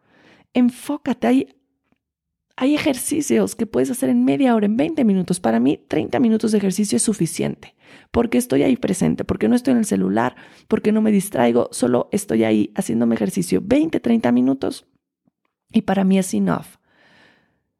Enfócate. 0.53 1.27
Hay, 1.27 1.55
hay 2.55 2.75
ejercicios 2.75 3.57
que 3.57 3.65
puedes 3.65 3.91
hacer 3.91 4.07
en 4.07 4.23
media 4.23 4.55
hora, 4.55 4.65
en 4.65 4.77
20 4.77 5.03
minutos. 5.03 5.41
Para 5.41 5.59
mí, 5.59 5.83
30 5.85 6.21
minutos 6.21 6.53
de 6.53 6.59
ejercicio 6.59 6.95
es 6.95 7.03
suficiente. 7.03 7.75
Porque 8.09 8.37
estoy 8.37 8.63
ahí 8.63 8.77
presente, 8.77 9.25
porque 9.25 9.49
no 9.49 9.55
estoy 9.57 9.73
en 9.73 9.79
el 9.79 9.85
celular, 9.85 10.37
porque 10.69 10.93
no 10.93 11.01
me 11.01 11.11
distraigo, 11.11 11.67
solo 11.73 12.07
estoy 12.13 12.45
ahí 12.45 12.71
haciéndome 12.73 13.15
ejercicio. 13.15 13.61
20, 13.61 13.99
30 13.99 14.31
minutos. 14.31 14.87
Y 15.73 15.81
para 15.81 16.05
mí 16.05 16.17
es 16.17 16.33
enough. 16.33 16.77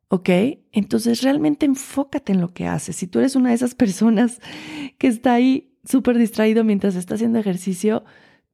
¿Ok? 0.09 0.29
Entonces 0.73 1.21
realmente 1.21 1.65
enfócate 1.65 2.33
en 2.33 2.41
lo 2.41 2.49
que 2.49 2.67
haces. 2.67 2.97
Si 2.97 3.07
tú 3.07 3.19
eres 3.19 3.37
una 3.37 3.51
de 3.51 3.55
esas 3.55 3.73
personas 3.83 4.41
que 4.97 5.07
está 5.07 5.31
ahí 5.31 5.77
súper 5.85 6.17
distraído 6.17 6.65
mientras 6.65 6.97
está 6.97 7.15
haciendo 7.15 7.39
ejercicio, 7.39 8.03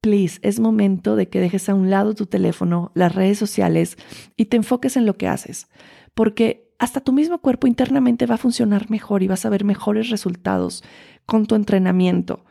please, 0.02 0.40
es 0.42 0.60
momento 0.60 1.16
de 1.16 1.30
que 1.30 1.40
dejes 1.40 1.70
a 1.70 1.76
un 1.76 1.90
lado 1.90 2.16
tu 2.16 2.26
teléfono, 2.26 2.92
las 2.96 3.14
redes 3.14 3.38
sociales 3.38 3.98
y 4.38 4.46
te 4.46 4.58
enfoques 4.58 4.98
en 4.98 5.06
lo 5.06 5.18
que 5.18 5.28
haces. 5.28 5.68
Porque 6.14 6.70
hasta 6.80 7.02
tu 7.02 7.12
mismo 7.12 7.40
cuerpo 7.40 7.68
internamente 7.68 8.26
va 8.26 8.36
a 8.36 8.40
funcionar 8.40 8.90
mejor 8.90 9.22
y 9.22 9.28
vas 9.28 9.46
a 9.46 9.50
ver 9.50 9.66
mejores 9.66 10.10
resultados 10.10 10.84
con 11.26 11.46
tu 11.46 11.56
entrenamiento. 11.56 12.46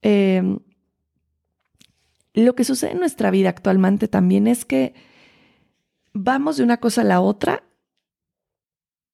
Em, 0.00 0.58
lo 2.34 2.54
que 2.54 2.64
sucede 2.64 2.92
en 2.92 3.00
nuestra 3.00 3.30
vida 3.30 3.50
actualmente 3.50 4.08
también 4.08 4.46
es 4.46 4.64
que 4.64 4.94
vamos 6.12 6.56
de 6.56 6.64
una 6.64 6.78
cosa 6.78 7.02
a 7.02 7.04
la 7.04 7.20
otra 7.20 7.64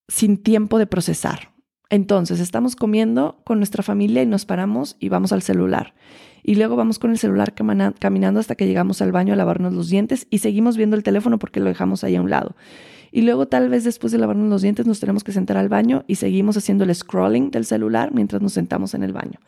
sin 0.07 0.41
tiempo 0.41 0.77
de 0.77 0.87
procesar. 0.87 1.53
Entonces, 1.89 2.39
estamos 2.39 2.75
comiendo 2.75 3.41
con 3.43 3.59
nuestra 3.59 3.83
familia 3.83 4.23
y 4.23 4.25
nos 4.25 4.45
paramos 4.45 4.95
y 4.99 5.09
vamos 5.09 5.31
al 5.31 5.41
celular. 5.41 5.93
Y 6.47 6.53
luego 6.53 6.75
vamos 6.75 6.99
con 6.99 7.09
el 7.09 7.17
celular 7.17 7.55
caminando 7.55 8.39
hasta 8.39 8.53
que 8.53 8.67
llegamos 8.67 9.01
al 9.01 9.11
baño 9.11 9.33
a 9.33 9.35
lavarnos 9.35 9.73
los 9.73 9.89
dientes 9.89 10.27
y 10.29 10.37
seguimos 10.37 10.77
viendo 10.77 10.95
el 10.95 11.01
teléfono 11.01 11.39
porque 11.39 11.59
lo 11.59 11.65
dejamos 11.65 12.03
ahí 12.03 12.15
a 12.15 12.21
un 12.21 12.29
lado. 12.29 12.55
Y 13.11 13.23
luego 13.23 13.47
tal 13.47 13.67
vez 13.67 13.83
después 13.83 14.13
de 14.13 14.19
lavarnos 14.19 14.47
los 14.47 14.61
dientes 14.61 14.85
nos 14.85 14.99
tenemos 14.99 15.23
que 15.23 15.31
sentar 15.31 15.57
al 15.57 15.69
baño 15.69 16.03
y 16.05 16.15
seguimos 16.15 16.55
haciendo 16.55 16.83
el 16.83 16.93
scrolling 16.93 17.49
del 17.49 17.65
celular 17.65 18.13
mientras 18.13 18.43
nos 18.43 18.53
sentamos 18.53 18.93
en 18.93 19.01
el 19.01 19.11
baño. 19.11 19.39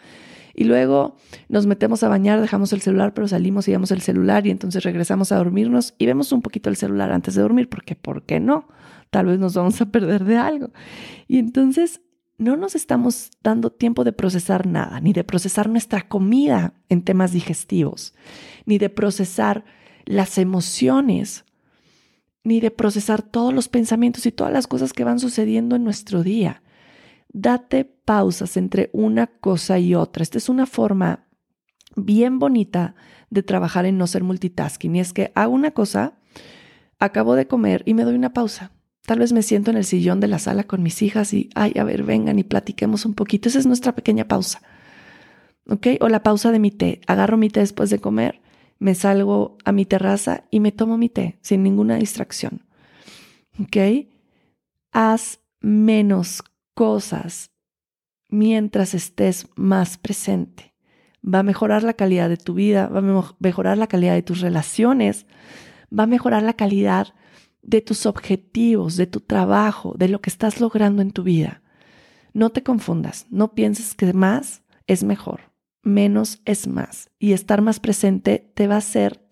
Y 0.56 0.64
luego 0.64 1.18
nos 1.50 1.68
metemos 1.68 2.02
a 2.02 2.10
bañar, 2.10 2.42
dejamos 2.42 2.74
el 2.74 2.82
celular, 2.82 3.14
pero 3.14 3.28
salimos 3.28 3.68
y 3.68 3.74
vemos 3.74 3.92
el 3.92 4.02
celular 4.02 4.48
y 4.48 4.50
entonces 4.50 4.84
regresamos 4.84 5.32
a 5.32 5.36
dormirnos 5.36 5.94
y 6.00 6.08
vemos 6.08 6.32
un 6.32 6.42
poquito 6.42 6.72
el 6.72 6.78
celular 6.78 7.12
antes 7.12 7.36
de 7.36 7.44
dormir, 7.44 7.70
porque 7.70 7.96
¿por 7.96 8.24
qué 8.24 8.40
no? 8.40 8.68
Tal 9.12 9.28
vez 9.28 9.38
nos 9.38 9.54
vamos 9.54 9.80
a 9.82 9.86
perder 9.92 10.24
de 10.24 10.38
algo. 10.38 10.72
Y 11.28 11.38
entonces 11.38 12.02
no 12.38 12.56
nos 12.56 12.76
estamos 12.76 13.32
dando 13.42 13.72
tiempo 13.72 14.04
de 14.04 14.14
procesar 14.14 14.68
nada, 14.68 15.00
ni 15.00 15.12
de 15.14 15.24
procesar 15.24 15.70
nuestra 15.70 16.08
comida 16.08 16.74
en 16.88 17.04
temas 17.04 17.32
digestivos, 17.32 18.14
ni 18.66 18.78
de 18.78 18.90
procesar 18.90 19.66
las 20.06 20.38
emociones, 20.38 21.46
ni 22.44 22.60
de 22.60 22.72
procesar 22.72 23.24
todos 23.24 23.54
los 23.54 23.68
pensamientos 23.68 24.26
y 24.26 24.32
todas 24.32 24.54
las 24.54 24.68
cosas 24.68 24.94
que 24.94 25.04
van 25.04 25.20
sucediendo 25.20 25.76
en 25.76 25.84
nuestro 25.84 26.24
día. 26.24 26.62
Date 27.34 27.84
pausas 27.86 28.56
entre 28.56 28.90
una 28.94 29.28
cosa 29.28 29.80
y 29.80 29.96
otra. 29.96 30.24
Esta 30.24 30.38
es 30.38 30.48
una 30.48 30.66
forma 30.66 31.28
bien 31.96 32.40
bonita 32.40 32.96
de 33.30 33.44
trabajar 33.44 33.86
en 33.86 33.98
no 33.98 34.08
ser 34.08 34.24
multitasking. 34.24 34.96
Y 34.96 35.00
es 35.02 35.12
que 35.12 35.32
hago 35.36 35.54
una 35.54 35.72
cosa, 35.72 36.14
acabo 37.00 37.36
de 37.36 37.48
comer 37.48 37.84
y 37.86 37.94
me 37.96 38.04
doy 38.04 38.16
una 38.16 38.32
pausa. 38.32 38.72
Tal 39.08 39.20
vez 39.20 39.32
me 39.32 39.42
siento 39.42 39.72
en 39.72 39.78
el 39.78 39.86
sillón 39.86 40.20
de 40.20 40.28
la 40.28 40.38
sala 40.38 40.66
con 40.66 40.84
mis 40.84 41.02
hijas 41.02 41.34
y, 41.34 41.50
ay, 41.56 41.72
a 41.80 41.86
ver, 41.86 42.04
vengan 42.04 42.40
y 42.40 42.44
platiquemos 42.44 43.06
un 43.06 43.14
poquito. 43.14 43.48
Esa 43.48 43.58
es 43.58 43.66
nuestra 43.66 43.96
pequeña 43.96 44.28
pausa. 44.28 44.62
¿Ok? 45.70 45.88
O 46.02 46.10
la 46.10 46.24
pausa 46.24 46.52
de 46.52 46.60
mi 46.60 46.72
té. 46.72 47.00
Agarro 47.08 47.38
mi 47.38 47.50
té 47.50 47.62
después 47.62 47.90
de 47.90 48.00
comer, 48.00 48.42
me 48.80 48.96
salgo 48.96 49.58
a 49.64 49.72
mi 49.72 49.86
terraza 49.86 50.44
y 50.52 50.60
me 50.60 50.74
tomo 50.74 50.98
mi 50.98 51.08
té 51.08 51.40
sin 51.42 51.64
ninguna 51.64 51.96
distracción. 51.96 52.66
¿Ok? 53.58 53.78
Haz 54.92 55.40
menos 55.62 56.44
cosas 56.74 57.52
mientras 58.28 58.94
estés 58.94 59.48
más 59.56 59.98
presente. 59.98 60.76
Va 61.24 61.40
a 61.40 61.44
mejorar 61.44 61.82
la 61.84 61.94
calidad 61.94 62.28
de 62.28 62.36
tu 62.36 62.56
vida, 62.56 62.88
va 62.88 63.00
a 63.00 63.36
mejorar 63.40 63.78
la 63.78 63.88
calidad 63.88 64.16
de 64.16 64.22
tus 64.22 64.42
relaciones, 64.42 65.28
va 65.98 66.04
a 66.04 66.08
mejorar 66.08 66.44
la 66.44 66.58
calidad 66.58 67.14
tus 67.86 68.06
objetivos, 68.06 68.96
de 68.98 69.08
tu 69.08 69.20
trabajo, 69.20 69.94
de 69.98 70.08
lo 70.08 70.22
que 70.22 70.30
estás 70.30 70.60
logrando 70.60 71.02
en 71.02 71.12
tu 71.12 71.24
vida. 71.24 71.62
No 72.34 72.50
te 72.50 72.64
confundas, 72.64 73.26
no 73.30 73.54
pienses 73.54 73.96
que 73.96 74.14
más 74.14 74.64
es 74.86 75.04
mejor, 75.04 75.52
menos 75.84 76.42
es 76.46 76.68
más. 76.68 77.10
Y 77.20 77.34
estar 77.34 77.62
más 77.62 77.80
presente 77.80 78.52
te 78.54 78.68
va 78.68 78.76
a 78.76 78.80
hacer 78.80 79.28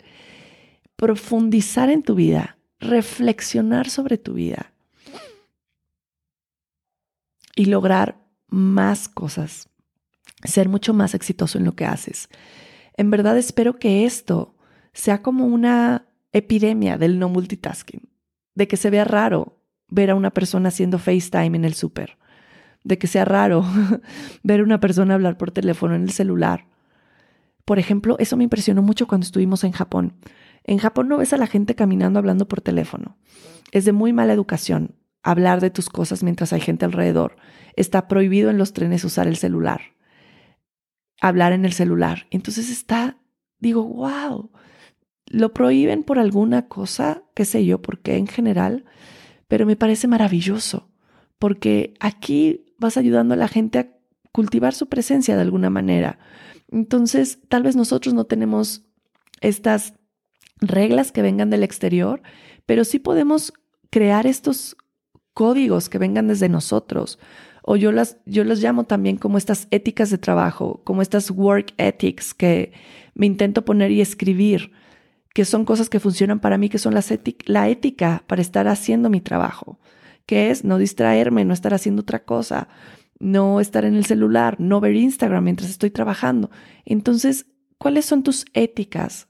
profundizar 0.95 1.89
en 1.89 2.03
tu 2.03 2.15
vida, 2.15 2.57
reflexionar 2.79 3.89
sobre 3.89 4.17
tu 4.17 4.33
vida 4.33 4.73
y 7.55 7.65
lograr 7.65 8.25
más 8.47 9.07
cosas, 9.07 9.69
ser 10.43 10.69
mucho 10.69 10.93
más 10.93 11.13
exitoso 11.13 11.57
en 11.57 11.65
lo 11.65 11.75
que 11.75 11.85
haces. 11.85 12.29
En 12.97 13.11
verdad 13.11 13.37
espero 13.37 13.77
que 13.77 14.05
esto 14.05 14.55
sea 14.93 15.21
como 15.21 15.45
una 15.45 16.07
epidemia 16.31 16.97
del 16.97 17.19
no 17.19 17.29
multitasking 17.29 18.14
de 18.55 18.67
que 18.67 18.77
se 18.77 18.89
vea 18.89 19.03
raro 19.03 19.57
ver 19.89 20.09
a 20.09 20.15
una 20.15 20.31
persona 20.31 20.69
haciendo 20.69 20.97
FaceTime 20.97 21.57
en 21.57 21.65
el 21.65 21.73
súper, 21.75 22.17
de 22.83 22.97
que 22.97 23.07
sea 23.07 23.25
raro 23.25 23.65
ver 24.43 24.61
a 24.61 24.63
una 24.63 24.79
persona 24.79 25.13
hablar 25.13 25.37
por 25.37 25.51
teléfono 25.51 25.95
en 25.95 26.03
el 26.03 26.11
celular. 26.11 26.67
Por 27.65 27.79
ejemplo, 27.79 28.15
eso 28.19 28.37
me 28.37 28.43
impresionó 28.43 28.81
mucho 28.81 29.07
cuando 29.07 29.25
estuvimos 29.25 29.63
en 29.63 29.71
Japón. 29.71 30.13
En 30.63 30.77
Japón 30.77 31.07
no 31.07 31.17
ves 31.17 31.33
a 31.33 31.37
la 31.37 31.47
gente 31.47 31.75
caminando 31.75 32.19
hablando 32.19 32.47
por 32.47 32.61
teléfono. 32.61 33.17
Es 33.71 33.85
de 33.85 33.91
muy 33.91 34.13
mala 34.13 34.33
educación 34.33 34.95
hablar 35.25 35.59
de 35.59 35.71
tus 35.71 35.89
cosas 35.89 36.23
mientras 36.23 36.53
hay 36.53 36.61
gente 36.61 36.85
alrededor. 36.85 37.35
Está 37.75 38.07
prohibido 38.07 38.51
en 38.51 38.57
los 38.57 38.73
trenes 38.73 39.03
usar 39.03 39.27
el 39.27 39.37
celular, 39.37 39.81
hablar 41.19 41.51
en 41.51 41.65
el 41.65 41.73
celular. 41.73 42.27
Entonces 42.29 42.69
está, 42.69 43.17
digo, 43.59 43.83
wow, 43.83 44.51
lo 45.27 45.53
prohíben 45.53 46.03
por 46.03 46.19
alguna 46.19 46.67
cosa, 46.67 47.23
qué 47.33 47.45
sé 47.45 47.65
yo, 47.65 47.81
porque 47.81 48.17
en 48.17 48.27
general, 48.27 48.85
pero 49.47 49.65
me 49.65 49.75
parece 49.75 50.07
maravilloso, 50.07 50.89
porque 51.39 51.93
aquí 51.99 52.65
vas 52.77 52.97
ayudando 52.97 53.33
a 53.33 53.37
la 53.37 53.47
gente 53.47 53.79
a 53.79 53.89
cultivar 54.31 54.73
su 54.73 54.87
presencia 54.87 55.35
de 55.35 55.41
alguna 55.41 55.69
manera. 55.69 56.19
Entonces, 56.71 57.39
tal 57.47 57.63
vez 57.63 57.75
nosotros 57.75 58.13
no 58.13 58.25
tenemos 58.25 58.83
estas 59.41 59.93
reglas 60.59 61.11
que 61.11 61.21
vengan 61.21 61.49
del 61.49 61.63
exterior, 61.63 62.21
pero 62.65 62.83
sí 62.83 62.99
podemos 62.99 63.53
crear 63.89 64.27
estos 64.27 64.75
códigos 65.33 65.89
que 65.89 65.97
vengan 65.97 66.27
desde 66.27 66.49
nosotros. 66.49 67.19
O 67.63 67.75
yo 67.75 67.91
las, 67.91 68.17
yo 68.25 68.43
los 68.43 68.61
llamo 68.61 68.83
también 68.83 69.17
como 69.17 69.37
estas 69.37 69.67
éticas 69.71 70.09
de 70.09 70.17
trabajo, 70.17 70.81
como 70.83 71.01
estas 71.01 71.31
work 71.31 71.73
ethics 71.77 72.33
que 72.33 72.73
me 73.15 73.25
intento 73.25 73.65
poner 73.65 73.91
y 73.91 74.01
escribir 74.01 74.71
que 75.35 75.43
son 75.43 75.65
cosas 75.65 75.89
que 75.89 75.99
funcionan 75.99 76.39
para 76.39 76.57
mí, 76.57 76.69
que 76.69 76.77
son 76.77 76.93
la 76.93 77.67
ética 77.69 78.23
para 78.25 78.41
estar 78.41 78.69
haciendo 78.69 79.09
mi 79.09 79.19
trabajo, 79.19 79.81
que 80.25 80.49
es 80.49 80.63
no 80.63 80.77
distraerme, 80.77 81.43
no 81.43 81.53
estar 81.53 81.73
haciendo 81.73 82.03
otra 82.03 82.23
cosa, 82.23 82.69
no 83.19 83.59
estar 83.59 83.83
en 83.83 83.95
el 83.95 84.05
celular, 84.05 84.55
no 84.61 84.79
ver 84.79 84.95
Instagram 84.95 85.43
mientras 85.43 85.69
estoy 85.69 85.89
trabajando. 85.89 86.51
Entonces, 86.85 87.47
¿cuáles 87.77 88.05
son 88.05 88.23
tus 88.23 88.45
éticas 88.53 89.27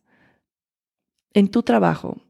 en 1.33 1.47
tu 1.47 1.63
trabajo? 1.63 2.21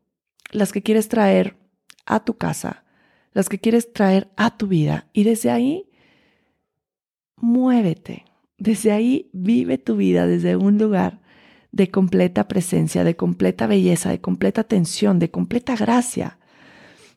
Las 0.51 0.71
que 0.71 0.81
quieres 0.81 1.09
traer 1.09 1.57
a 2.05 2.23
tu 2.23 2.37
casa, 2.37 2.85
las 3.33 3.49
que 3.49 3.59
quieres 3.59 3.91
traer 3.91 4.31
a 4.37 4.55
tu 4.55 4.67
vida. 4.67 5.09
Y 5.11 5.25
desde 5.25 5.51
ahí, 5.51 5.91
muévete. 7.35 8.23
Desde 8.57 8.93
ahí, 8.93 9.29
vive 9.33 9.77
tu 9.77 9.97
vida 9.97 10.27
desde 10.27 10.55
un 10.55 10.77
lugar 10.77 11.24
de 11.75 11.91
completa 11.91 12.47
presencia, 12.47 13.03
de 13.03 13.17
completa 13.17 13.67
belleza, 13.67 14.09
de 14.09 14.21
completa 14.21 14.61
atención, 14.61 15.19
de 15.19 15.29
completa 15.29 15.75
gracia. 15.75 16.37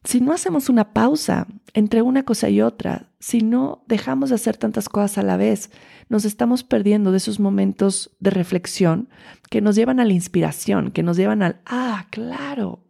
Si 0.02 0.20
no 0.20 0.32
hacemos 0.32 0.68
una 0.68 0.92
pausa 0.92 1.46
entre 1.74 2.02
una 2.02 2.24
cosa 2.24 2.48
y 2.48 2.60
otra, 2.60 3.08
si 3.20 3.40
no 3.42 3.84
dejamos 3.86 4.30
de 4.30 4.34
hacer 4.34 4.56
tantas 4.56 4.88
cosas 4.88 5.18
a 5.18 5.22
la 5.22 5.36
vez, 5.36 5.70
nos 6.08 6.24
estamos 6.24 6.64
perdiendo 6.64 7.12
de 7.12 7.18
esos 7.18 7.38
momentos 7.38 8.10
de 8.18 8.30
reflexión 8.30 9.08
que 9.48 9.60
nos 9.60 9.76
llevan 9.76 10.00
a 10.00 10.04
la 10.04 10.12
inspiración, 10.12 10.90
que 10.90 11.04
nos 11.04 11.16
llevan 11.16 11.42
al, 11.42 11.60
ah, 11.64 12.06
claro. 12.10 12.84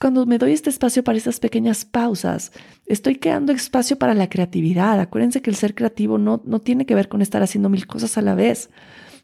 Cuando 0.00 0.26
me 0.26 0.38
doy 0.38 0.54
este 0.54 0.70
espacio 0.70 1.04
para 1.04 1.18
estas 1.18 1.38
pequeñas 1.38 1.84
pausas, 1.84 2.50
estoy 2.86 3.14
creando 3.14 3.52
espacio 3.52 3.96
para 3.96 4.14
la 4.14 4.28
creatividad. 4.28 4.98
Acuérdense 4.98 5.40
que 5.40 5.50
el 5.50 5.56
ser 5.56 5.76
creativo 5.76 6.18
no, 6.18 6.42
no 6.44 6.60
tiene 6.60 6.84
que 6.84 6.96
ver 6.96 7.08
con 7.08 7.22
estar 7.22 7.44
haciendo 7.44 7.68
mil 7.68 7.86
cosas 7.86 8.18
a 8.18 8.22
la 8.22 8.34
vez. 8.34 8.70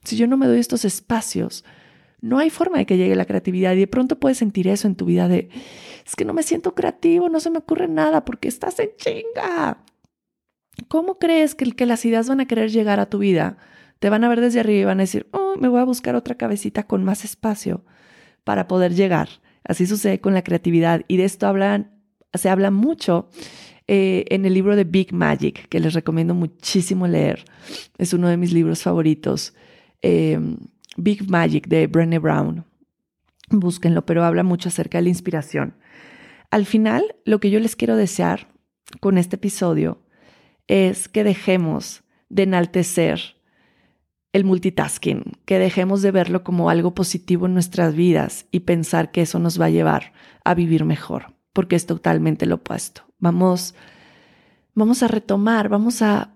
Si 0.05 0.17
yo 0.17 0.27
no 0.27 0.37
me 0.37 0.47
doy 0.47 0.59
estos 0.59 0.85
espacios, 0.85 1.65
no 2.21 2.39
hay 2.39 2.51
forma 2.51 2.79
de 2.79 2.87
que 2.87 2.97
llegue 2.97 3.15
la 3.17 3.25
creatividad 3.25 3.75
y 3.75 3.81
de 3.81 3.87
pronto 3.87 4.19
puedes 4.19 4.39
sentir 4.39 4.69
eso 4.69 4.87
en 4.87 4.95
tu 4.95 5.07
vida 5.07 5.29
de, 5.29 5.49
es 6.07 6.17
que 6.17 6.25
no 6.25 6.33
me 6.33 6.43
siento 6.43 6.75
creativo, 6.75 7.29
no 7.29 7.41
se 7.41 7.51
me 7.51 7.59
ocurre 7.59 7.89
nada 7.89 8.25
porque 8.25 8.49
estás 8.49 8.79
en 8.79 8.91
chinga. 8.97 9.79
¿Cómo 10.89 11.19
crees 11.19 11.55
que, 11.55 11.73
que 11.73 11.87
las 11.87 12.05
ideas 12.05 12.29
van 12.29 12.41
a 12.41 12.47
querer 12.47 12.71
llegar 12.71 13.01
a 13.01 13.09
tu 13.09 13.19
vida? 13.19 13.59
Te 13.99 14.11
van 14.11 14.25
a 14.25 14.29
ver 14.29 14.41
desde 14.41 14.61
arriba 14.61 14.81
y 14.81 14.85
van 14.85 15.01
a 15.01 15.03
decir, 15.03 15.29
oh, 15.33 15.57
me 15.59 15.69
voy 15.69 15.81
a 15.81 15.85
buscar 15.85 16.15
otra 16.15 16.37
cabecita 16.37 16.87
con 16.87 17.05
más 17.05 17.25
espacio 17.25 17.85
para 18.45 18.67
poder 18.67 18.95
llegar. 18.95 19.29
Así 19.65 19.87
sucede 19.87 20.21
con 20.21 20.35
la 20.35 20.43
creatividad 20.43 21.05
y 21.07 21.17
de 21.17 21.25
esto 21.25 21.47
hablan, 21.47 21.91
se 22.33 22.49
habla 22.49 22.71
mucho 22.71 23.29
eh, 23.87 24.25
en 24.31 24.45
el 24.47 24.55
libro 24.55 24.77
de 24.77 24.85
Big 24.85 25.13
Magic, 25.13 25.69
que 25.69 25.81
les 25.81 25.95
recomiendo 25.95 26.35
muchísimo 26.35 27.07
leer. 27.07 27.45
Es 27.99 28.13
uno 28.13 28.29
de 28.29 28.37
mis 28.37 28.53
libros 28.53 28.83
favoritos. 28.83 29.55
Em, 30.03 30.57
Big 30.97 31.29
Magic 31.29 31.69
de 31.69 31.87
Brené 31.87 32.19
Brown. 32.19 32.65
Búsquenlo, 33.51 34.07
pero 34.07 34.25
habla 34.25 34.43
mucho 34.43 34.69
acerca 34.69 34.99
de 34.99 35.03
la 35.03 35.09
inspiración. 35.09 35.75
Al 36.51 36.67
final, 36.67 37.17
lo 37.25 37.41
que 37.41 37.51
yo 37.51 37.61
les 37.61 37.77
quiero 37.77 37.97
desear 37.97 38.49
con 39.01 39.19
este 39.19 39.37
episodio 39.37 40.03
es 40.67 41.09
que 41.09 41.25
dejemos 41.25 42.03
de 42.29 42.45
enaltecer 42.45 43.37
el 44.33 44.45
multitasking, 44.45 45.39
que 45.45 45.59
dejemos 45.59 46.03
de 46.03 46.13
verlo 46.13 46.45
como 46.45 46.71
algo 46.71 46.95
positivo 46.95 47.47
en 47.47 47.55
nuestras 47.55 47.95
vidas 47.95 48.47
y 48.53 48.61
pensar 48.61 49.11
que 49.11 49.23
eso 49.23 49.39
nos 49.39 49.61
va 49.61 49.67
a 49.67 49.71
llevar 49.71 50.13
a 50.45 50.55
vivir 50.55 50.85
mejor, 50.85 51.35
porque 51.53 51.77
es 51.77 51.87
totalmente 51.87 52.47
lo 52.47 52.57
opuesto. 52.57 53.03
Vamos, 53.19 53.75
vamos 54.75 55.03
a 55.03 55.09
retomar, 55.09 55.69
vamos 55.69 56.03
a 56.03 56.35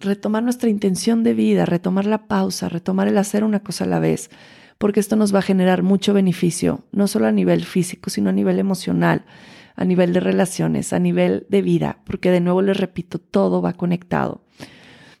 retomar 0.00 0.42
nuestra 0.42 0.68
intención 0.68 1.22
de 1.22 1.34
vida, 1.34 1.66
retomar 1.66 2.06
la 2.06 2.26
pausa, 2.26 2.68
retomar 2.68 3.08
el 3.08 3.18
hacer 3.18 3.44
una 3.44 3.60
cosa 3.60 3.84
a 3.84 3.88
la 3.88 3.98
vez, 3.98 4.30
porque 4.78 5.00
esto 5.00 5.16
nos 5.16 5.34
va 5.34 5.38
a 5.38 5.42
generar 5.42 5.82
mucho 5.82 6.12
beneficio, 6.12 6.84
no 6.92 7.08
solo 7.08 7.26
a 7.26 7.32
nivel 7.32 7.64
físico, 7.64 8.10
sino 8.10 8.30
a 8.30 8.32
nivel 8.32 8.58
emocional, 8.58 9.24
a 9.74 9.84
nivel 9.84 10.12
de 10.12 10.20
relaciones, 10.20 10.92
a 10.92 10.98
nivel 10.98 11.46
de 11.48 11.62
vida, 11.62 11.98
porque 12.04 12.30
de 12.30 12.40
nuevo 12.40 12.62
les 12.62 12.76
repito, 12.76 13.18
todo 13.18 13.62
va 13.62 13.74
conectado. 13.74 14.42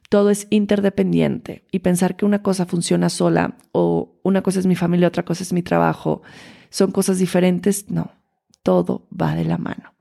Todo 0.08 0.30
es 0.30 0.46
interdependiente 0.50 1.64
y 1.72 1.80
pensar 1.80 2.14
que 2.16 2.24
una 2.24 2.40
cosa 2.42 2.64
funciona 2.64 3.08
sola 3.08 3.56
o 3.72 4.20
una 4.22 4.42
cosa 4.42 4.60
es 4.60 4.66
mi 4.66 4.76
familia, 4.76 5.08
otra 5.08 5.24
cosa 5.24 5.42
es 5.42 5.52
mi 5.52 5.62
trabajo, 5.62 6.22
son 6.70 6.92
cosas 6.92 7.18
diferentes, 7.18 7.90
no, 7.90 8.12
todo 8.62 9.08
va 9.10 9.34
de 9.34 9.44
la 9.44 9.58
mano. 9.58 9.94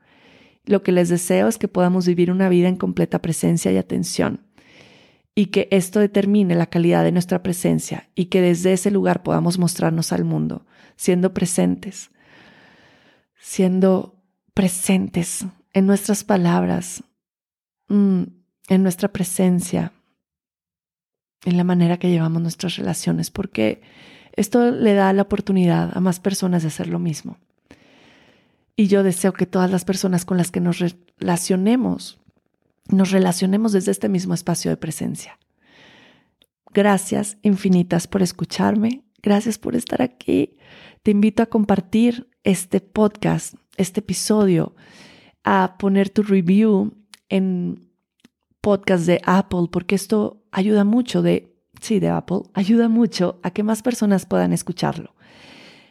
Lo 0.65 0.83
que 0.83 0.91
les 0.91 1.09
deseo 1.09 1.47
es 1.47 1.57
que 1.57 1.67
podamos 1.67 2.05
vivir 2.05 2.29
una 2.29 2.49
vida 2.49 2.67
en 2.67 2.75
completa 2.75 3.19
presencia 3.19 3.71
y 3.71 3.77
atención 3.77 4.41
y 5.35 5.47
que 5.47 5.67
esto 5.69 5.99
determine 5.99 6.55
la 6.55 6.67
calidad 6.67 7.03
de 7.03 7.11
nuestra 7.11 7.43
presencia 7.43 8.09
y 8.15 8.25
que 8.25 8.41
desde 8.41 8.71
ese 8.71 8.89
lugar 8.89 9.21
podamos 9.21 9.59
mostrarnos 9.59 10.13
al 10.13 10.23
mundo, 10.23 10.65
siendo 10.95 11.33
presentes, 11.33 12.09
siendo 13.37 14.23
presentes 14.53 15.45
en 15.73 15.85
nuestras 15.85 16.23
palabras, 16.23 17.03
mm, 17.89 18.23
en 18.69 18.83
nuestra 18.83 19.09
presencia, 19.09 19.91
en 21.43 21.57
la 21.57 21.65
manera 21.65 21.97
que 21.97 22.09
llevamos 22.09 22.41
nuestras 22.41 22.77
relaciones, 22.77 23.29
porque 23.29 23.81
esto 24.31 24.71
le 24.71 24.93
da 24.93 25.11
la 25.11 25.23
oportunidad 25.23 25.95
a 25.95 25.99
más 25.99 26.21
personas 26.21 26.61
de 26.63 26.69
hacer 26.69 26.87
lo 26.87 26.97
mismo. 26.97 27.37
Y 28.77 28.87
yo 28.87 29.03
deseo 29.03 29.33
que 29.33 29.45
todas 29.45 29.69
las 29.69 29.85
personas 29.85 30.25
con 30.25 30.37
las 30.37 30.51
que 30.51 30.59
nos 30.61 30.79
relacionemos 30.79 32.19
nos 32.89 33.11
relacionemos 33.11 33.71
desde 33.71 33.91
este 33.91 34.09
mismo 34.09 34.33
espacio 34.33 34.71
de 34.71 34.77
presencia. 34.77 35.39
Gracias 36.73 37.37
infinitas 37.41 38.07
por 38.07 38.21
escucharme, 38.21 39.03
gracias 39.21 39.57
por 39.57 39.75
estar 39.75 40.01
aquí. 40.01 40.57
Te 41.03 41.11
invito 41.11 41.41
a 41.41 41.47
compartir 41.47 42.29
este 42.43 42.81
podcast, 42.81 43.55
este 43.77 44.01
episodio, 44.01 44.75
a 45.43 45.77
poner 45.79 46.09
tu 46.09 46.21
review 46.23 46.93
en 47.29 47.89
podcast 48.61 49.05
de 49.05 49.21
Apple, 49.25 49.67
porque 49.71 49.95
esto 49.95 50.43
ayuda 50.51 50.83
mucho 50.83 51.21
de, 51.21 51.55
sí, 51.79 51.99
de 51.99 52.09
Apple, 52.09 52.41
ayuda 52.53 52.89
mucho 52.89 53.39
a 53.43 53.51
que 53.51 53.63
más 53.63 53.81
personas 53.81 54.25
puedan 54.25 54.53
escucharlo. 54.53 55.15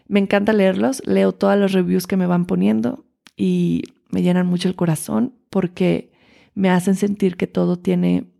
Me 0.06 0.20
encanta 0.20 0.52
leerlos, 0.52 1.02
leo 1.06 1.32
todas 1.32 1.58
las 1.58 1.72
reviews 1.72 2.06
que 2.06 2.16
me 2.16 2.26
van 2.26 2.46
poniendo 2.46 3.04
y 3.36 3.84
me 4.10 4.22
llenan 4.22 4.46
mucho 4.46 4.68
el 4.68 4.76
corazón 4.76 5.34
porque 5.50 6.13
me 6.54 6.70
hacen 6.70 6.94
sentir 6.94 7.36
que 7.36 7.46
todo 7.46 7.78
tiene 7.78 8.32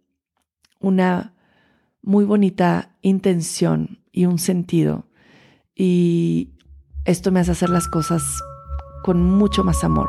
una 0.81 1.35
muy 2.03 2.25
bonita 2.25 2.97
intención 3.03 3.99
y 4.13 4.27
un 4.27 4.39
sentido. 4.39 5.07
Y 5.75 6.51
esto 7.05 7.33
me 7.33 7.41
hace 7.41 7.53
hacer 7.53 7.71
las 7.71 7.89
cosas 7.89 8.23
con 9.03 9.23
mucho 9.23 9.65
más 9.65 9.85
amor. 9.85 10.09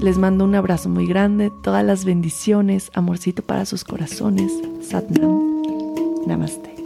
Les 0.00 0.18
mando 0.18 0.44
un 0.44 0.54
abrazo 0.54 0.88
muy 0.88 1.06
grande, 1.06 1.50
todas 1.62 1.84
las 1.84 2.04
bendiciones, 2.04 2.90
amorcito 2.94 3.42
para 3.42 3.66
sus 3.66 3.84
corazones. 3.84 4.52
Satnam. 4.80 5.62
Namaste. 6.26 6.79